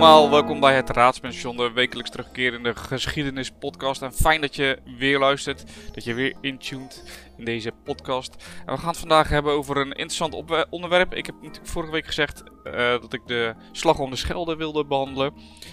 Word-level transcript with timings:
allemaal, 0.00 0.30
welkom 0.30 0.60
bij 0.60 0.74
het 0.74 0.90
Raadspension, 0.90 1.56
de 1.56 1.72
wekelijks 1.72 2.10
terugkerende 2.10 2.74
geschiedenispodcast. 2.74 4.02
En 4.02 4.12
fijn 4.12 4.40
dat 4.40 4.56
je 4.56 4.78
weer 4.98 5.18
luistert, 5.18 5.64
dat 5.92 6.04
je 6.04 6.14
weer 6.14 6.34
intuned 6.40 7.22
in 7.36 7.44
deze 7.44 7.72
podcast. 7.84 8.34
En 8.66 8.74
we 8.74 8.80
gaan 8.80 8.88
het 8.88 8.98
vandaag 8.98 9.28
hebben 9.28 9.52
over 9.52 9.76
een 9.76 9.92
interessant 9.92 10.34
onderwerp. 10.70 11.14
Ik 11.14 11.26
heb 11.26 11.34
vorige 11.62 11.92
week 11.92 12.06
gezegd 12.06 12.42
uh, 12.64 12.72
dat 12.74 13.12
ik 13.12 13.20
de 13.26 13.54
slag 13.72 13.98
om 13.98 14.10
de 14.10 14.16
Schelde 14.16 14.56
wilde 14.56 14.84
behandelen. 14.84 15.32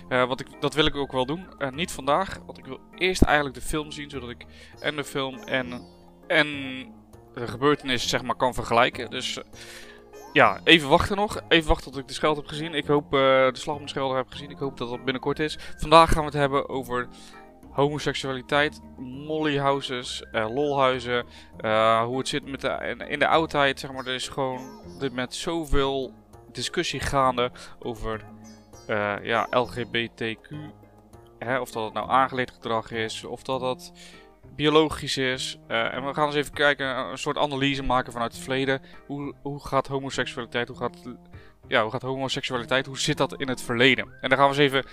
Uh, 0.10 0.28
wat 0.28 0.40
ik, 0.40 0.48
dat 0.60 0.74
wil 0.74 0.86
ik 0.86 0.96
ook 0.96 1.12
wel 1.12 1.26
doen. 1.26 1.48
Uh, 1.60 1.70
niet 1.70 1.92
vandaag, 1.92 2.40
want 2.46 2.58
ik 2.58 2.66
wil 2.66 2.80
eerst 2.96 3.22
eigenlijk 3.22 3.56
de 3.56 3.62
film 3.62 3.92
zien, 3.92 4.10
zodat 4.10 4.30
ik 4.30 4.46
en 4.80 4.96
de 4.96 5.04
film 5.04 5.38
en, 5.38 5.82
en 6.28 6.48
de 7.34 7.48
gebeurtenis 7.48 8.10
zeg 8.10 8.22
maar 8.22 8.36
kan 8.36 8.54
vergelijken. 8.54 9.10
Dus 9.10 9.40
ja, 10.38 10.60
even 10.64 10.90
wachten 10.90 11.16
nog. 11.16 11.42
Even 11.48 11.68
wachten 11.68 11.92
tot 11.92 12.02
ik 12.02 12.08
de 12.08 12.14
Schelde 12.14 12.40
heb 12.40 12.50
gezien. 12.50 12.74
Ik 12.74 12.86
hoop 12.86 13.04
uh, 13.04 13.20
de 13.20 13.50
slag 13.54 13.76
om 13.76 13.86
de 13.86 14.00
heb 14.00 14.30
gezien. 14.30 14.50
Ik 14.50 14.58
hoop 14.58 14.78
dat 14.78 14.90
dat 14.90 15.04
binnenkort 15.04 15.40
is. 15.40 15.58
Vandaag 15.78 16.12
gaan 16.12 16.20
we 16.20 16.26
het 16.26 16.34
hebben 16.34 16.70
over 16.70 17.08
homoseksualiteit, 17.72 18.82
mollyhouses, 18.98 20.24
uh, 20.32 20.54
lolhuizen. 20.54 21.26
Uh, 21.62 22.04
hoe 22.04 22.18
het 22.18 22.28
zit 22.28 22.46
met 22.46 22.62
de, 22.62 22.96
in, 23.08 23.20
de 23.20 23.28
oudheid, 23.28 23.80
zeg 23.80 23.92
maar. 23.92 24.06
Er 24.06 24.14
is 24.14 24.28
gewoon 24.28 24.82
met 25.14 25.36
zoveel 25.36 26.14
discussie 26.52 27.00
gaande 27.00 27.52
over 27.80 28.26
ja, 29.24 29.48
LGBTQ. 29.50 30.50
Hè, 31.40 31.60
of 31.60 31.72
dat 31.72 31.84
het 31.84 31.94
nou 31.94 32.10
aangeleerd 32.10 32.52
gedrag 32.52 32.92
is, 32.92 33.24
of 33.24 33.44
dat 33.44 33.60
dat 33.60 33.92
biologisch 34.58 35.18
is. 35.18 35.58
Uh, 35.68 35.94
en 35.94 36.06
we 36.06 36.14
gaan 36.14 36.26
eens 36.26 36.36
even 36.36 36.54
kijken, 36.54 36.98
een 36.98 37.18
soort 37.18 37.38
analyse 37.38 37.84
maken 37.84 38.12
vanuit 38.12 38.34
het 38.34 38.42
verleden. 38.42 38.82
Hoe, 39.06 39.34
hoe 39.42 39.66
gaat 39.66 39.88
homoseksualiteit, 39.88 40.68
hoe 40.68 40.78
gaat, 40.78 40.98
ja, 41.68 41.82
hoe 41.82 41.92
gaat 41.92 42.02
homoseksualiteit, 42.02 42.86
hoe 42.86 43.00
zit 43.00 43.18
dat 43.18 43.40
in 43.40 43.48
het 43.48 43.62
verleden? 43.62 44.14
En 44.22 44.30
daar 44.30 44.38
gaan 44.38 44.50
we 44.50 44.56
eens 44.56 44.74
even 44.74 44.86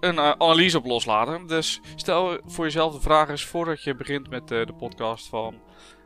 een 0.00 0.14
uh, 0.14 0.30
analyse 0.30 0.78
op 0.78 0.84
loslaten. 0.84 1.46
Dus 1.46 1.80
stel 1.96 2.40
voor 2.46 2.64
jezelf 2.64 2.94
de 2.94 3.00
vraag 3.00 3.28
eens 3.28 3.44
voordat 3.44 3.82
je 3.82 3.94
begint 3.94 4.30
met 4.30 4.48
de 4.48 4.74
podcast 4.78 5.28
van... 5.28 5.60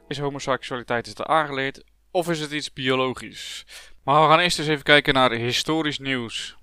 Is 0.08 0.18
homoseksualiteit 0.18 1.06
is 1.06 1.12
het 1.16 1.26
aangeleerd 1.26 1.84
of 2.10 2.30
is 2.30 2.40
het 2.40 2.50
iets 2.50 2.72
biologisch? 2.72 3.64
Maar 4.04 4.22
we 4.22 4.28
gaan 4.28 4.40
eerst 4.40 4.58
eens 4.58 4.68
even 4.68 4.84
kijken 4.84 5.14
naar 5.14 5.30
historisch 5.30 5.98
nieuws. 5.98 6.56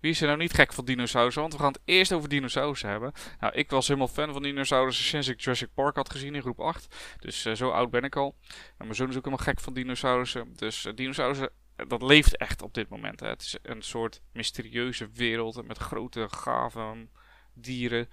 Wie 0.00 0.10
is 0.10 0.20
er 0.20 0.26
nou 0.26 0.38
niet 0.38 0.52
gek 0.52 0.72
van 0.72 0.84
dinosaurussen? 0.84 1.42
Want 1.42 1.54
we 1.54 1.60
gaan 1.60 1.72
het 1.72 1.80
eerst 1.84 2.12
over 2.12 2.28
dinosaurussen 2.28 2.88
hebben. 2.88 3.12
Nou, 3.40 3.52
ik 3.54 3.70
was 3.70 3.86
helemaal 3.86 4.08
fan 4.08 4.32
van 4.32 4.42
dinosaurussen 4.42 5.04
sinds 5.04 5.28
ik 5.28 5.40
Jurassic 5.40 5.68
Park 5.74 5.96
had 5.96 6.10
gezien 6.10 6.34
in 6.34 6.40
groep 6.40 6.60
8. 6.60 6.96
Dus 7.18 7.46
uh, 7.46 7.54
zo 7.54 7.70
oud 7.70 7.90
ben 7.90 8.02
ik 8.02 8.16
al. 8.16 8.36
En 8.48 8.84
mijn 8.84 8.94
zoon 8.94 9.08
is 9.08 9.16
ook 9.16 9.24
helemaal 9.24 9.46
gek 9.46 9.60
van 9.60 9.72
dinosaurussen. 9.72 10.52
Dus 10.56 10.84
uh, 10.84 10.92
dinosaurussen, 10.94 11.50
eh, 11.76 11.86
dat 11.88 12.02
leeft 12.02 12.36
echt 12.36 12.62
op 12.62 12.74
dit 12.74 12.88
moment. 12.88 13.20
Hè. 13.20 13.28
Het 13.28 13.42
is 13.42 13.56
een 13.62 13.82
soort 13.82 14.20
mysterieuze 14.32 15.08
wereld 15.12 15.66
met 15.66 15.78
grote, 15.78 16.28
gave 16.30 17.08
dieren. 17.54 18.08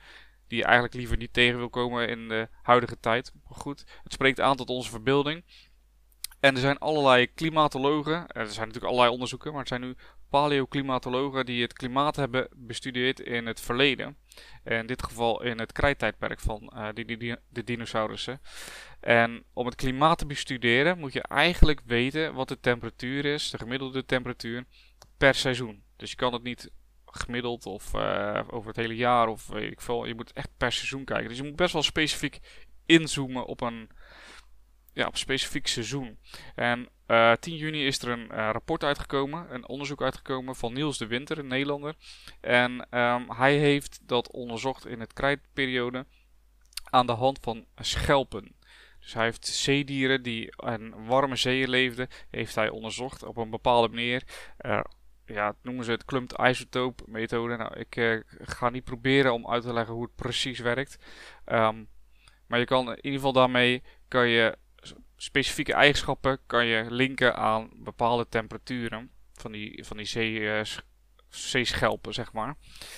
Die 0.48 0.58
je 0.58 0.64
eigenlijk 0.64 0.94
liever 0.94 1.18
niet 1.18 1.34
tegen 1.34 1.58
wil 1.58 1.70
komen 1.70 2.10
in 2.10 2.28
de 2.28 2.48
huidige 2.62 3.00
tijd. 3.00 3.32
Maar 3.44 3.60
goed, 3.60 3.84
het 4.04 4.14
spreekt 4.14 4.40
aan 4.40 4.56
tot 4.56 4.70
onze 4.70 4.90
verbeelding. 4.90 5.44
En 6.40 6.56
er 6.56 6.62
zijn 6.62 6.78
allerlei 6.78 7.34
klimatologen, 7.34 8.28
er 8.28 8.48
zijn 8.48 8.68
natuurlijk 8.68 8.86
allerlei 8.86 9.12
onderzoeken, 9.12 9.52
maar 9.52 9.60
het 9.60 9.68
zijn 9.68 9.82
nu 9.82 9.96
paleoclimatologen 10.30 11.46
die 11.46 11.62
het 11.62 11.74
klimaat 11.74 12.16
hebben 12.16 12.48
bestudeerd 12.56 13.20
in 13.20 13.46
het 13.46 13.60
verleden. 13.60 14.18
In 14.64 14.88
dit 14.88 15.04
geval 15.04 15.44
in 15.44 15.60
het 15.60 15.72
krijttijdperk 15.72 16.40
van 16.40 16.72
uh, 16.76 16.88
de 17.50 17.64
dinosaurussen. 17.64 18.42
En 19.00 19.44
om 19.54 19.66
het 19.66 19.76
klimaat 19.76 20.18
te 20.18 20.26
bestuderen 20.26 21.00
moet 21.00 21.14
je 21.14 21.22
eigenlijk 21.22 21.82
weten 21.86 22.34
wat 22.34 22.48
de 22.48 22.60
temperatuur 22.60 23.26
is, 23.26 23.50
de 23.50 23.58
gemiddelde 23.58 24.06
temperatuur, 24.06 24.66
per 25.18 25.36
seizoen. 25.36 25.84
Dus 25.96 26.10
je 26.10 26.16
kan 26.16 26.34
het 26.34 26.44
niet 26.44 26.72
gemiddeld 27.06 27.66
of 27.66 27.94
uh, 27.94 28.42
over 28.48 28.68
het 28.68 28.76
hele 28.78 28.96
jaar 28.96 29.28
of 29.28 29.48
weet 29.48 29.72
ik 29.72 29.82
veel. 29.82 30.06
Je 30.06 30.16
moet 30.16 30.34
echt 30.34 30.50
per 30.58 30.72
seizoen 30.72 31.06
kijken. 31.06 31.28
Dus 31.28 31.38
je 31.38 31.44
moet 31.44 31.56
best 31.56 31.74
wel 31.74 31.84
specifiek 31.84 32.40
inzoomen 32.86 33.46
op 33.46 33.62
een 33.62 33.90
ja, 34.98 35.08
op 35.08 35.18
specifiek 35.18 35.68
seizoen. 35.68 36.18
En 36.56 36.90
uh, 37.08 37.32
eh, 37.32 37.38
10 37.38 37.56
juni 37.56 37.86
is 37.86 38.02
er 38.02 38.10
een 38.10 38.28
uh, 38.32 38.50
rapport 38.52 38.84
uitgekomen, 38.84 39.54
een 39.54 39.68
onderzoek 39.68 40.02
uitgekomen 40.02 40.56
van 40.56 40.74
Niels 40.74 40.98
de 40.98 41.08
Winter, 41.08 41.38
een 41.38 41.48
Nederlander. 41.48 41.96
En 42.42 43.00
um, 43.00 43.32
hij 43.32 43.58
heeft 43.58 44.00
dat 44.08 44.32
onderzocht 44.32 44.88
in 44.88 45.00
het 45.00 45.14
krijtperiode 45.14 46.06
aan 46.84 47.06
de 47.06 47.12
hand 47.12 47.40
van 47.42 47.66
schelpen. 47.76 48.56
Dus 49.00 49.14
hij 49.14 49.24
heeft 49.24 49.48
zeedieren 49.48 50.24
die 50.24 50.54
in 50.66 51.06
warme 51.06 51.36
zeeën 51.36 51.70
leefden, 51.70 52.08
heeft 52.30 52.56
hij 52.56 52.70
onderzocht 52.70 53.24
op 53.24 53.38
een 53.38 53.50
bepaalde 53.50 53.88
manier. 53.88 54.24
Uh, 54.62 54.80
ja, 55.26 55.56
noemen 55.62 55.86
ze 55.86 55.92
het 55.92 56.06
clumped 56.06 56.40
isotope 56.40 57.04
methode. 57.08 57.58
Nou, 57.58 57.80
ik 57.80 58.24
ga 58.42 58.70
niet 58.70 58.84
proberen 58.84 59.34
om 59.34 59.48
uit 59.48 59.64
te 59.64 59.74
leggen 59.74 59.94
hoe 59.94 60.04
het 60.04 60.16
precies 60.16 60.60
werkt. 60.60 60.98
Um, 61.46 61.90
maar 62.48 62.60
je 62.60 62.66
kan 62.66 62.90
in 62.90 62.96
ieder 62.96 63.12
geval 63.12 63.34
daarmee 63.34 63.84
kan 64.08 64.28
je 64.28 64.58
specifieke 65.18 65.74
eigenschappen 65.74 66.40
kan 66.46 66.66
je 66.66 66.86
linken 66.90 67.36
aan 67.36 67.70
bepaalde 67.74 68.28
temperaturen 68.30 69.12
van 69.34 69.52
die, 69.52 69.86
van 69.86 69.98
die 69.98 70.06
zee, 70.06 70.40
uh, 70.40 70.62
zeeschelpen, 71.30 72.14
zeg 72.14 72.34
maar. 72.34 72.56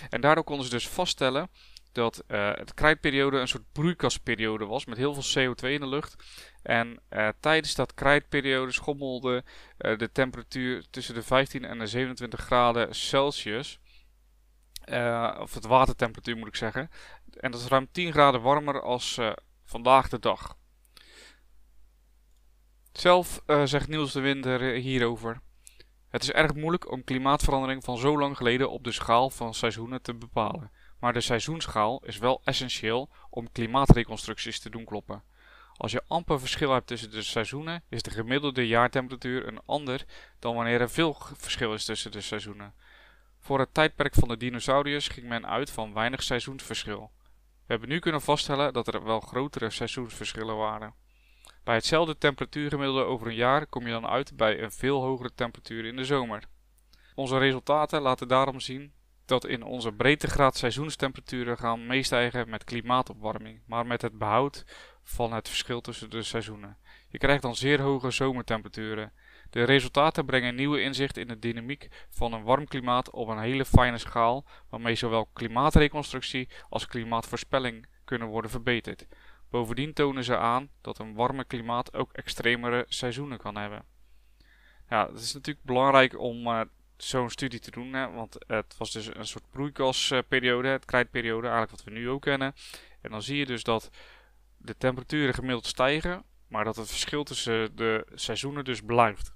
En 0.09 0.21
daardoor 0.21 0.43
konden 0.43 0.65
ze 0.65 0.71
dus 0.71 0.87
vaststellen 0.87 1.49
dat 1.91 2.23
uh, 2.27 2.53
het 2.53 2.73
krijtperiode 2.73 3.39
een 3.39 3.47
soort 3.47 3.71
broeikasperiode 3.71 4.65
was 4.65 4.85
met 4.85 4.97
heel 4.97 5.13
veel 5.13 5.53
CO2 5.53 5.67
in 5.69 5.79
de 5.79 5.87
lucht. 5.87 6.15
En 6.61 7.01
uh, 7.09 7.29
tijdens 7.39 7.75
dat 7.75 7.93
krijtperiode 7.93 8.71
schommelde 8.71 9.43
de 9.77 10.09
temperatuur 10.11 10.85
tussen 10.89 11.13
de 11.13 11.21
15 11.21 11.65
en 11.65 11.79
de 11.79 11.87
27 11.87 12.39
graden 12.39 12.95
Celsius. 12.95 13.79
of 15.39 15.53
het 15.53 15.65
watertemperatuur 15.65 16.37
moet 16.37 16.47
ik 16.47 16.55
zeggen. 16.55 16.89
En 17.39 17.51
dat 17.51 17.61
is 17.61 17.67
ruim 17.67 17.87
10 17.91 18.11
graden 18.11 18.41
warmer 18.41 18.81
als 18.81 19.19
vandaag 19.65 20.09
de 20.09 20.19
dag. 20.19 20.57
Zelf 22.99 23.41
uh, 23.47 23.61
zegt 23.65 23.87
Niels 23.87 24.11
de 24.11 24.19
Winter 24.19 24.61
hierover. 24.61 25.41
Het 26.09 26.23
is 26.23 26.31
erg 26.31 26.53
moeilijk 26.53 26.91
om 26.91 27.03
klimaatverandering 27.03 27.83
van 27.83 27.97
zo 27.97 28.17
lang 28.17 28.37
geleden 28.37 28.69
op 28.69 28.83
de 28.83 28.91
schaal 28.91 29.29
van 29.29 29.53
seizoenen 29.53 30.01
te 30.01 30.13
bepalen. 30.13 30.71
Maar 30.99 31.13
de 31.13 31.21
seizoenschaal 31.21 32.01
is 32.05 32.17
wel 32.17 32.41
essentieel 32.43 33.09
om 33.29 33.51
klimaatreconstructies 33.51 34.59
te 34.59 34.69
doen 34.69 34.85
kloppen. 34.85 35.23
Als 35.75 35.91
je 35.91 36.03
amper 36.07 36.39
verschil 36.39 36.71
hebt 36.71 36.87
tussen 36.87 37.11
de 37.11 37.21
seizoenen, 37.21 37.83
is 37.89 38.01
de 38.01 38.11
gemiddelde 38.11 38.67
jaartemperatuur 38.67 39.47
een 39.47 39.61
ander 39.65 40.05
dan 40.39 40.55
wanneer 40.55 40.81
er 40.81 40.89
veel 40.89 41.17
verschil 41.33 41.73
is 41.73 41.85
tussen 41.85 42.11
de 42.11 42.21
seizoenen. 42.21 42.73
Voor 43.39 43.59
het 43.59 43.73
tijdperk 43.73 44.13
van 44.13 44.27
de 44.27 44.37
dinosauriërs 44.37 45.07
ging 45.07 45.27
men 45.27 45.47
uit 45.47 45.71
van 45.71 45.93
weinig 45.93 46.23
seizoensverschil. 46.23 47.11
We 47.43 47.65
hebben 47.65 47.89
nu 47.89 47.99
kunnen 47.99 48.21
vaststellen 48.21 48.73
dat 48.73 48.93
er 48.93 49.03
wel 49.03 49.19
grotere 49.19 49.69
seizoensverschillen 49.69 50.57
waren. 50.57 50.93
Bij 51.69 51.77
hetzelfde 51.77 52.17
temperatuurgemiddelde 52.17 53.03
over 53.03 53.27
een 53.27 53.35
jaar 53.35 53.65
kom 53.65 53.85
je 53.85 53.91
dan 53.91 54.07
uit 54.07 54.35
bij 54.37 54.61
een 54.61 54.71
veel 54.71 55.01
hogere 55.01 55.33
temperatuur 55.35 55.85
in 55.85 55.95
de 55.95 56.05
zomer. 56.05 56.43
Onze 57.15 57.37
resultaten 57.37 58.01
laten 58.01 58.27
daarom 58.27 58.59
zien 58.59 58.93
dat 59.25 59.45
in 59.45 59.63
onze 59.63 59.91
breedtegraad 59.91 60.57
seizoenstemperaturen 60.57 61.57
gaan 61.57 61.87
meestijgen 61.87 62.49
met 62.49 62.63
klimaatopwarming, 62.63 63.61
maar 63.65 63.85
met 63.85 64.01
het 64.01 64.17
behoud 64.17 64.65
van 65.03 65.33
het 65.33 65.47
verschil 65.47 65.81
tussen 65.81 66.09
de 66.09 66.23
seizoenen. 66.23 66.77
Je 67.09 67.17
krijgt 67.17 67.41
dan 67.41 67.55
zeer 67.55 67.81
hoge 67.81 68.11
zomertemperaturen. 68.11 69.13
De 69.49 69.63
resultaten 69.63 70.25
brengen 70.25 70.55
nieuwe 70.55 70.81
inzicht 70.81 71.17
in 71.17 71.27
de 71.27 71.39
dynamiek 71.39 71.87
van 72.09 72.33
een 72.33 72.43
warm 72.43 72.67
klimaat 72.67 73.11
op 73.11 73.27
een 73.27 73.39
hele 73.39 73.65
fijne 73.65 73.97
schaal, 73.97 74.45
waarmee 74.69 74.95
zowel 74.95 75.29
klimaatreconstructie 75.33 76.49
als 76.69 76.87
klimaatvoorspelling 76.87 77.87
kunnen 78.05 78.27
worden 78.27 78.51
verbeterd. 78.51 79.07
Bovendien 79.49 79.93
tonen 79.93 80.23
ze 80.23 80.37
aan 80.37 80.69
dat 80.81 80.99
een 80.99 81.13
warme 81.13 81.43
klimaat 81.43 81.93
ook 81.93 82.13
extremere 82.13 82.85
seizoenen 82.87 83.37
kan 83.37 83.57
hebben. 83.57 83.85
Ja, 84.89 85.07
het 85.07 85.19
is 85.19 85.33
natuurlijk 85.33 85.65
belangrijk 85.65 86.19
om 86.19 86.47
uh, 86.47 86.61
zo'n 86.97 87.29
studie 87.29 87.59
te 87.59 87.71
doen, 87.71 87.93
hè, 87.93 88.11
want 88.11 88.35
het 88.47 88.77
was 88.77 88.91
dus 88.91 89.15
een 89.15 89.27
soort 89.27 89.51
broeikasperiode, 89.51 90.67
het 90.67 90.85
krijtperiode, 90.85 91.47
eigenlijk 91.47 91.71
wat 91.71 91.83
we 91.83 91.99
nu 91.99 92.09
ook 92.09 92.21
kennen. 92.21 92.53
En 93.01 93.11
dan 93.11 93.21
zie 93.21 93.37
je 93.37 93.45
dus 93.45 93.63
dat 93.63 93.89
de 94.57 94.77
temperaturen 94.77 95.33
gemiddeld 95.33 95.65
stijgen, 95.65 96.23
maar 96.47 96.63
dat 96.63 96.75
het 96.75 96.89
verschil 96.89 97.23
tussen 97.23 97.75
de 97.75 98.07
seizoenen 98.13 98.63
dus 98.63 98.81
blijft. 98.81 99.33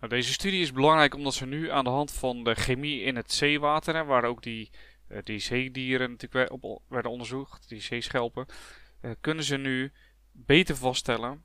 Nou, 0.00 0.12
deze 0.12 0.32
studie 0.32 0.60
is 0.60 0.72
belangrijk 0.72 1.14
omdat 1.14 1.34
ze 1.34 1.46
nu 1.46 1.70
aan 1.70 1.84
de 1.84 1.90
hand 1.90 2.12
van 2.12 2.44
de 2.44 2.54
chemie 2.54 3.00
in 3.00 3.16
het 3.16 3.32
zeewater, 3.32 3.94
hè, 3.94 4.04
waar 4.04 4.24
ook 4.24 4.42
die, 4.42 4.70
uh, 5.08 5.18
die 5.22 5.38
zeedieren 5.38 6.10
natuurlijk 6.10 6.52
op 6.52 6.82
werden 6.88 7.10
onderzocht, 7.10 7.68
die 7.68 7.80
zeeschelpen, 7.80 8.46
kunnen 9.20 9.44
ze 9.44 9.56
nu 9.56 9.92
beter 10.32 10.76
vaststellen 10.76 11.44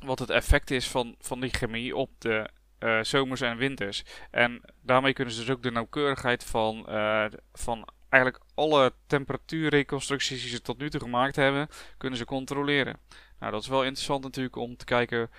wat 0.00 0.18
het 0.18 0.30
effect 0.30 0.70
is 0.70 0.88
van, 0.88 1.14
van 1.18 1.40
die 1.40 1.50
chemie 1.50 1.96
op 1.96 2.10
de 2.18 2.50
uh, 2.80 3.02
zomers 3.02 3.40
en 3.40 3.56
winters. 3.56 4.04
En 4.30 4.60
daarmee 4.82 5.12
kunnen 5.12 5.34
ze 5.34 5.40
dus 5.40 5.50
ook 5.50 5.62
de 5.62 5.70
nauwkeurigheid 5.70 6.44
van, 6.44 6.86
uh, 6.88 7.26
van 7.52 7.88
eigenlijk 8.08 8.44
alle 8.54 8.92
temperatuurreconstructies 9.06 10.40
die 10.40 10.50
ze 10.50 10.60
tot 10.60 10.78
nu 10.78 10.90
toe 10.90 11.00
gemaakt 11.00 11.36
hebben, 11.36 11.68
kunnen 11.96 12.18
ze 12.18 12.24
controleren. 12.24 12.98
Nou, 13.38 13.52
dat 13.52 13.62
is 13.62 13.68
wel 13.68 13.84
interessant 13.84 14.22
natuurlijk 14.22 14.56
om 14.56 14.76
te 14.76 14.84
kijken 14.84 15.30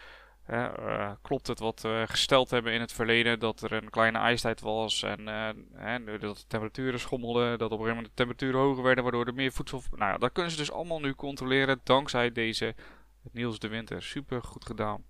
Uh, 0.50 1.12
klopt 1.22 1.48
het 1.48 1.60
wat 1.60 1.82
we 1.82 2.06
gesteld 2.08 2.50
hebben 2.50 2.74
in 2.74 2.82
het 2.82 2.94
verleden, 2.94 3.40
dat 3.40 3.62
er 3.62 3.74
een 3.74 3.90
kleine 3.90 4.18
ijstijd 4.18 4.62
was 4.62 5.04
en 5.04 5.20
uh, 6.00 6.20
dat 6.20 6.38
de 6.38 6.48
temperaturen 6.48 7.00
schommelden, 7.00 7.58
dat 7.58 7.72
op 7.72 7.80
een 7.80 7.86
gegeven 7.86 7.96
moment 7.96 8.08
de 8.08 8.24
temperaturen 8.24 8.60
hoger 8.60 8.84
werden, 8.84 9.04
waardoor 9.04 9.26
er 9.26 9.34
meer 9.34 9.52
voedsel... 9.52 9.84
Nou 9.92 10.12
ja, 10.12 10.18
dat 10.18 10.32
kunnen 10.32 10.52
ze 10.52 10.58
dus 10.58 10.72
allemaal 10.72 11.00
nu 11.00 11.14
controleren 11.14 11.82
dankzij 11.84 12.32
deze 12.32 12.76
Niels 13.32 13.60
de 13.60 13.68
Winter. 13.68 14.04
Super 14.04 14.44
goed 14.44 14.66
gedaan. 14.66 15.04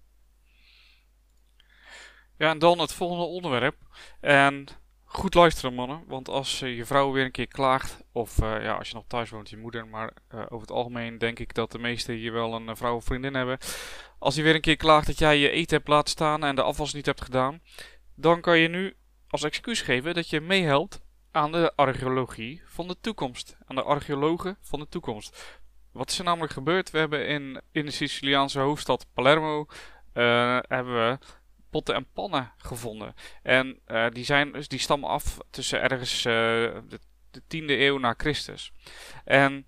Ja, 2.38 2.50
en 2.50 2.60
dan 2.60 2.80
het 2.80 2.94
volgende 2.94 3.24
onderwerp. 3.24 3.76
En 4.20 4.66
goed 5.08 5.34
luisteren 5.34 5.74
mannen, 5.74 6.04
want 6.08 6.30
als 6.30 6.60
je 6.60 6.86
vrouw 6.86 7.12
weer 7.12 7.26
een 7.26 7.32
keer 7.32 7.48
klaagt, 7.48 8.04
of 8.12 8.42
uh, 8.42 8.64
ja, 8.64 8.74
als 8.74 8.88
je 8.88 8.96
nog 8.96 9.04
thuis 9.08 9.30
woont, 9.30 9.50
je 9.50 9.58
moeder, 9.58 9.88
maar 9.88 10.14
uh, 10.36 10.40
over 10.40 10.62
het 10.62 10.72
algemeen 10.72 11.18
denk 11.18 11.40
ik 11.40 11.54
dat 11.54 11.72
de 11.72 11.80
meesten 11.80 12.16
hier 12.16 12.34
wel 12.34 12.54
een 12.54 12.78
vrouw 12.78 12.96
of 12.96 13.06
vriendin 13.06 13.34
hebben. 13.34 13.58
Als 14.20 14.36
die 14.36 14.44
weer 14.44 14.56
een 14.56 14.62
keer 14.62 14.76
klaagt 14.76 15.08
dat 15.08 15.20
jij 15.20 15.38
je 15.38 15.50
eten 15.50 15.76
hebt 15.76 15.88
laten 15.88 16.10
staan 16.10 16.44
en 16.44 16.56
de 16.56 16.62
afwas 16.62 16.94
niet 16.94 17.06
hebt 17.06 17.22
gedaan, 17.22 17.62
dan 18.16 18.42
kan 18.42 18.58
je 18.60 18.68
nu 18.68 18.96
als 19.28 19.44
excuus 19.44 19.82
geven 19.82 20.14
dat 20.14 20.30
je 20.30 20.42
meehelpt 20.42 21.02
aan 21.32 21.52
de 21.52 21.74
archeologie 21.76 22.62
van 22.66 22.88
de 22.88 22.98
toekomst. 23.02 23.58
Aan 23.66 23.76
de 23.76 23.84
archeologen 23.84 24.58
van 24.62 24.80
de 24.80 24.88
toekomst. 24.90 25.58
Wat 25.92 26.10
is 26.10 26.20
er 26.20 26.26
namelijk 26.26 26.54
gebeurd? 26.54 26.92
We 26.92 26.98
hebben 26.98 27.28
in, 27.28 27.62
in 27.72 27.86
de 27.86 27.92
Siciliaanse 27.92 28.60
hoofdstad 28.60 29.06
Palermo 29.14 29.66
hebben 30.68 30.94
we 30.94 31.18
potten 31.78 31.96
en 31.96 32.08
pannen 32.14 32.52
gevonden. 32.58 33.14
En 33.44 33.80
uh, 33.88 34.10
die, 34.10 34.24
zijn, 34.24 34.52
dus 34.52 34.68
die 34.68 34.80
stammen 34.80 35.10
af 35.10 35.38
tussen 35.50 35.82
ergens 35.82 36.18
uh, 36.18 36.34
de, 36.88 37.00
de 37.32 37.42
10e 37.42 37.70
eeuw 37.70 37.98
na 37.98 38.14
Christus. 38.18 38.72
En 39.26 39.66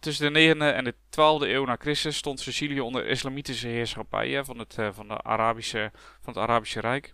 tussen 0.00 0.32
de 0.32 0.54
9e 0.54 0.74
en 0.74 0.84
de 0.84 0.94
12e 0.94 1.48
eeuw 1.48 1.64
na 1.64 1.76
Christus 1.78 2.16
stond 2.16 2.40
Sicilië 2.40 2.80
onder 2.80 3.06
islamitische 3.06 3.68
heerschappij 3.68 4.44
van, 4.44 4.58
het, 4.58 4.76
uh, 4.78 4.88
van, 4.92 5.08
de 5.08 5.22
Arabische, 5.22 5.90
van 6.20 6.32
het 6.32 6.42
Arabische 6.42 6.80
Rijk. 6.80 7.12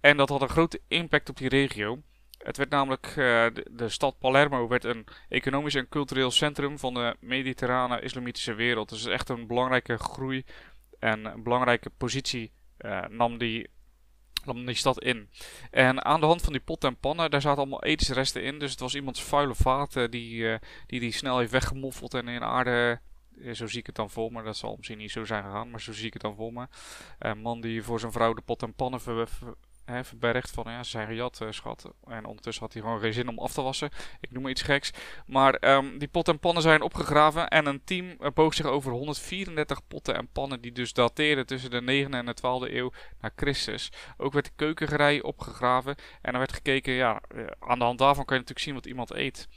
En 0.00 0.16
dat 0.16 0.28
had 0.28 0.42
een 0.42 0.48
grote 0.48 0.80
impact 0.88 1.28
op 1.28 1.36
die 1.36 1.48
regio. 1.48 2.02
Het 2.38 2.56
werd 2.56 2.70
namelijk, 2.70 3.12
de, 3.14 3.88
stad 3.88 4.18
Palermo 4.18 4.68
werd 4.68 4.84
een 4.84 5.06
economisch 5.28 5.74
en 5.74 5.88
cultureel 5.88 6.30
centrum 6.30 6.78
van 6.78 6.94
de 6.94 7.16
mediterrane 7.20 8.00
islamitische 8.00 8.54
wereld. 8.54 8.88
Dus 8.88 9.06
echt 9.06 9.28
een 9.28 9.46
belangrijke 9.46 9.98
groei 9.98 10.44
en 10.98 11.24
een 11.24 11.42
belangrijke 11.42 11.90
positie 11.90 12.52
nam, 13.08 13.38
die, 13.38 13.68
nam 14.44 14.66
die 14.66 14.74
stad 14.74 15.02
in. 15.02 15.28
En 15.70 16.04
aan 16.04 16.20
de 16.20 16.26
hand 16.26 16.42
van 16.42 16.52
die 16.52 16.62
potten 16.62 16.88
en 16.88 16.96
pannen, 16.96 17.30
daar 17.30 17.40
zaten 17.40 17.58
allemaal 17.58 17.82
etensresten 17.82 18.42
in. 18.42 18.58
Dus 18.58 18.70
het 18.70 18.80
was 18.80 18.94
iemands 18.94 19.22
vuile 19.22 19.54
vaten 19.54 20.10
die, 20.10 20.34
uh, 20.34 20.54
die 20.86 21.00
die 21.00 21.12
snel 21.12 21.38
heeft 21.38 21.52
weggemoffeld 21.52 22.14
en 22.14 22.28
in 22.28 22.42
aarde 22.42 23.00
zo 23.52 23.66
zie 23.66 23.78
ik 23.78 23.86
het 23.86 23.94
dan 23.94 24.10
voor 24.10 24.32
me. 24.32 24.42
Dat 24.42 24.56
zal 24.56 24.74
misschien 24.76 24.98
niet 24.98 25.10
zo 25.10 25.24
zijn 25.24 25.44
gegaan, 25.44 25.70
maar 25.70 25.80
zo 25.80 25.92
zie 25.92 26.06
ik 26.06 26.12
het 26.12 26.22
dan 26.22 26.34
voor 26.34 26.52
me. 26.52 26.66
Een 27.18 27.38
man 27.38 27.60
die 27.60 27.82
voor 27.82 28.00
zijn 28.00 28.12
vrouw 28.12 28.34
de 28.34 28.42
pot 28.42 28.62
en 28.62 28.74
pannen 28.74 29.00
ver, 29.00 29.28
ver, 29.28 29.54
hè, 29.90 30.04
verbergt 30.04 30.50
van 30.50 30.64
ja, 30.66 30.82
ze 30.82 30.90
zijn 30.90 31.06
gejat, 31.06 31.40
uh, 31.42 31.50
schat. 31.50 31.90
En 32.06 32.24
ondertussen 32.24 32.62
had 32.62 32.72
hij 32.72 32.82
gewoon 32.82 33.00
geen 33.00 33.12
zin 33.12 33.28
om 33.28 33.38
af 33.38 33.52
te 33.52 33.62
wassen. 33.62 33.90
Ik 34.20 34.30
noem 34.30 34.42
maar 34.42 34.50
iets 34.50 34.62
geks. 34.62 34.90
Maar 35.26 35.56
um, 35.60 35.98
die 35.98 36.08
potten 36.08 36.34
en 36.34 36.40
pannen 36.40 36.62
zijn 36.62 36.82
opgegraven 36.82 37.48
en 37.48 37.66
een 37.66 37.84
team 37.84 38.06
uh, 38.06 38.28
boog 38.34 38.54
zich 38.54 38.66
over 38.66 38.92
134 38.92 39.86
potten 39.88 40.16
en 40.16 40.28
pannen 40.32 40.60
die 40.60 40.72
dus 40.72 40.92
dateerden 40.92 41.46
tussen 41.46 41.70
de 41.70 42.06
9e 42.06 42.10
en 42.10 42.26
de 42.26 42.36
12e 42.36 42.74
eeuw 42.74 42.92
na 43.20 43.30
Christus. 43.36 43.92
Ook 44.16 44.32
werd 44.32 44.44
de 44.44 44.52
keukengerij 44.56 45.22
opgegraven 45.22 45.96
en 46.22 46.32
er 46.32 46.38
werd 46.38 46.52
gekeken, 46.52 46.92
ja, 46.92 47.20
uh, 47.34 47.46
aan 47.58 47.78
de 47.78 47.84
hand 47.84 47.98
daarvan 47.98 48.24
kan 48.24 48.36
je 48.36 48.42
natuurlijk 48.42 48.66
zien 48.66 48.74
wat 48.74 48.86
iemand 48.86 49.10
eet. 49.10 49.48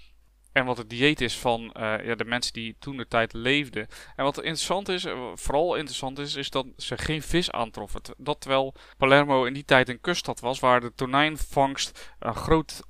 En 0.54 0.66
wat 0.66 0.78
het 0.78 0.90
dieet 0.90 1.22
is 1.22 1.38
van 1.38 1.62
uh, 1.62 2.06
ja, 2.06 2.16
de 2.16 2.26
mensen 2.26 2.54
die 2.54 2.76
toen 2.80 2.98
de 2.98 3.08
tijd 3.08 3.34
leefden. 3.34 3.88
En 4.16 4.24
wat 4.24 4.38
interessant 4.38 4.90
is, 4.90 5.06
uh, 5.06 5.32
vooral 5.34 5.76
interessant 5.76 6.20
is, 6.20 6.36
is 6.36 6.50
dat 6.50 6.66
ze 6.78 6.98
geen 6.98 7.22
vis 7.22 7.52
aantroffen. 7.52 8.02
Dat 8.18 8.42
terwijl 8.42 8.74
Palermo 8.98 9.46
in 9.46 9.54
die 9.54 9.66
tijd 9.66 9.90
een 9.90 10.02
kuststad 10.02 10.40
was, 10.40 10.60
waar 10.60 10.82
de 10.82 10.94
tonijnvangst 10.96 12.14
een 12.20 12.36
groot 12.36 12.82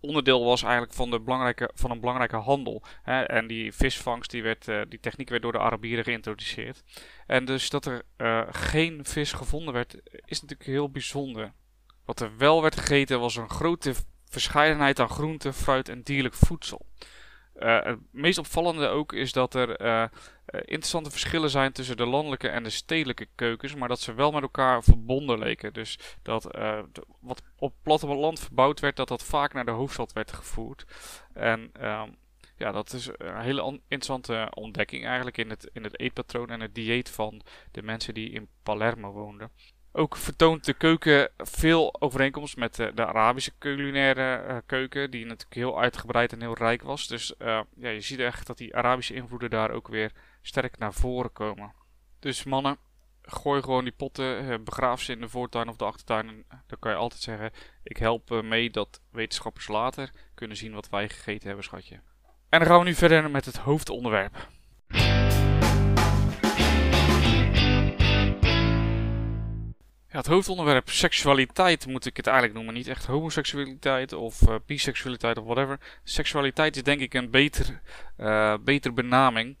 onderdeel 0.00 0.44
was 0.44 0.62
eigenlijk 0.62 0.92
van, 0.92 1.10
de 1.10 1.20
belangrijke, 1.20 1.70
van 1.74 1.90
een 1.90 2.00
belangrijke 2.00 2.36
handel. 2.36 2.82
Hè? 3.02 3.22
En 3.22 3.46
die 3.46 3.72
visvangst, 3.72 4.30
die, 4.30 4.42
werd, 4.42 4.68
uh, 4.68 4.80
die 4.88 5.00
techniek 5.00 5.28
werd 5.28 5.42
door 5.42 5.52
de 5.52 5.58
Arabieren 5.58 6.04
geïntroduceerd. 6.04 6.82
En 7.26 7.44
dus 7.44 7.70
dat 7.70 7.86
er 7.86 8.02
geen 8.50 9.04
vis 9.04 9.32
gevonden 9.32 9.74
werd, 9.74 9.94
is 10.24 10.40
natuurlijk 10.40 10.70
heel 10.70 10.90
bijzonder. 10.90 11.52
Wat 12.04 12.20
er 12.20 12.36
wel 12.36 12.62
werd 12.62 12.76
gegeten 12.76 13.20
was 13.20 13.36
een 13.36 13.50
grote 13.50 13.94
verscheidenheid 14.32 15.00
aan 15.00 15.08
groenten, 15.08 15.54
fruit 15.54 15.88
en 15.88 16.02
dierlijk 16.02 16.34
voedsel. 16.34 16.86
Uh, 17.56 17.82
het 17.82 17.98
meest 18.10 18.38
opvallende 18.38 18.86
ook 18.86 19.12
is 19.12 19.32
dat 19.32 19.54
er 19.54 19.80
uh, 19.80 20.04
interessante 20.46 21.10
verschillen 21.10 21.50
zijn 21.50 21.72
tussen 21.72 21.96
de 21.96 22.06
landelijke 22.06 22.48
en 22.48 22.62
de 22.62 22.70
stedelijke 22.70 23.26
keukens, 23.34 23.74
maar 23.74 23.88
dat 23.88 24.00
ze 24.00 24.14
wel 24.14 24.30
met 24.30 24.42
elkaar 24.42 24.82
verbonden 24.82 25.38
leken. 25.38 25.72
Dus 25.72 25.98
dat 26.22 26.56
wat 27.20 27.42
op 27.56 27.74
platteland 27.82 28.40
verbouwd 28.40 28.80
werd, 28.80 28.96
dat 28.96 29.08
dat 29.08 29.24
vaak 29.24 29.52
naar 29.52 29.64
de 29.64 29.70
hoofdstad 29.70 30.12
werd 30.12 30.32
gevoerd. 30.32 30.84
En 31.32 31.70
um, 31.80 32.16
ja, 32.56 32.72
dat 32.72 32.92
is 32.92 33.10
een 33.16 33.40
hele 33.40 33.80
interessante 33.88 34.48
ontdekking 34.54 35.06
eigenlijk 35.06 35.38
in 35.38 35.50
het, 35.50 35.70
in 35.72 35.84
het 35.84 36.00
eetpatroon 36.00 36.50
en 36.50 36.60
het 36.60 36.74
dieet 36.74 37.10
van 37.10 37.42
de 37.70 37.82
mensen 37.82 38.14
die 38.14 38.30
in 38.30 38.48
Palermo 38.62 39.12
woonden. 39.12 39.50
Ook 39.94 40.16
vertoont 40.16 40.64
de 40.64 40.74
keuken 40.74 41.30
veel 41.36 42.00
overeenkomst 42.00 42.56
met 42.56 42.74
de, 42.74 42.92
de 42.94 43.06
Arabische 43.06 43.52
culinaire 43.58 44.44
uh, 44.48 44.56
keuken, 44.66 45.10
die 45.10 45.24
natuurlijk 45.24 45.54
heel 45.54 45.80
uitgebreid 45.80 46.32
en 46.32 46.40
heel 46.40 46.54
rijk 46.54 46.82
was. 46.82 47.06
Dus 47.06 47.34
uh, 47.38 47.60
ja, 47.76 47.88
je 47.88 48.00
ziet 48.00 48.18
echt 48.18 48.46
dat 48.46 48.58
die 48.58 48.76
Arabische 48.76 49.14
invloeden 49.14 49.50
daar 49.50 49.70
ook 49.70 49.88
weer 49.88 50.12
sterk 50.42 50.78
naar 50.78 50.92
voren 50.92 51.32
komen. 51.32 51.72
Dus 52.18 52.44
mannen, 52.44 52.76
gooi 53.22 53.62
gewoon 53.62 53.84
die 53.84 53.92
potten, 53.92 54.64
begraaf 54.64 55.00
ze 55.00 55.12
in 55.12 55.20
de 55.20 55.28
voortuin 55.28 55.68
of 55.68 55.76
de 55.76 55.84
achtertuin. 55.84 56.28
En 56.28 56.44
dan 56.66 56.78
kan 56.78 56.90
je 56.90 56.98
altijd 56.98 57.20
zeggen, 57.20 57.50
ik 57.82 57.96
help 57.96 58.42
mee 58.42 58.70
dat 58.70 59.00
wetenschappers 59.10 59.68
later 59.68 60.10
kunnen 60.34 60.56
zien 60.56 60.74
wat 60.74 60.88
wij 60.88 61.08
gegeten 61.08 61.46
hebben, 61.46 61.64
schatje. 61.64 62.00
En 62.48 62.58
dan 62.58 62.68
gaan 62.68 62.78
we 62.78 62.84
nu 62.84 62.94
verder 62.94 63.30
met 63.30 63.44
het 63.44 63.56
hoofdonderwerp. 63.56 64.48
Ja, 70.12 70.18
het 70.18 70.26
hoofdonderwerp 70.26 70.90
seksualiteit 70.90 71.86
moet 71.86 72.06
ik 72.06 72.16
het 72.16 72.26
eigenlijk 72.26 72.56
noemen. 72.56 72.74
Niet 72.74 72.88
echt 72.88 73.06
homoseksualiteit 73.06 74.12
of 74.12 74.40
uh, 74.48 74.54
biseksualiteit 74.66 75.38
of 75.38 75.44
whatever. 75.44 75.80
Seksualiteit 76.04 76.76
is 76.76 76.82
denk 76.82 77.00
ik 77.00 77.14
een 77.14 77.30
beter, 77.30 77.80
uh, 78.18 78.54
betere 78.60 78.94
benaming. 78.94 79.56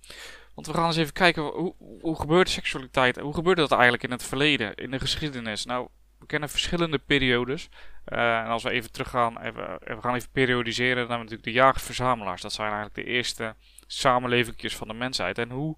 Want 0.54 0.66
we 0.66 0.72
gaan 0.72 0.86
eens 0.86 0.96
even 0.96 1.12
kijken, 1.12 1.42
hoe, 1.42 1.74
hoe 2.00 2.20
gebeurt 2.20 2.48
seksualiteit? 2.48 3.16
Hoe 3.16 3.34
gebeurde 3.34 3.60
dat 3.60 3.72
eigenlijk 3.72 4.02
in 4.02 4.10
het 4.10 4.22
verleden, 4.22 4.74
in 4.74 4.90
de 4.90 4.98
geschiedenis? 4.98 5.64
Nou, 5.64 5.88
we 6.18 6.26
kennen 6.26 6.48
verschillende 6.48 6.98
periodes. 6.98 7.68
Uh, 8.06 8.38
en 8.38 8.46
als 8.46 8.62
we 8.62 8.70
even 8.70 8.92
teruggaan, 8.92 9.40
even, 9.40 9.78
we 9.80 10.00
gaan 10.00 10.14
even 10.14 10.30
periodiseren, 10.32 10.96
dan 10.96 11.08
hebben 11.08 11.26
we 11.26 11.32
natuurlijk 11.32 11.56
de 11.56 11.62
jagers-verzamelaars. 11.64 12.42
Dat 12.42 12.52
zijn 12.52 12.72
eigenlijk 12.72 13.06
de 13.06 13.12
eerste 13.12 13.54
samenlevingjes 13.86 14.76
van 14.76 14.88
de 14.88 14.94
mensheid. 14.94 15.38
En 15.38 15.50
hoe 15.50 15.76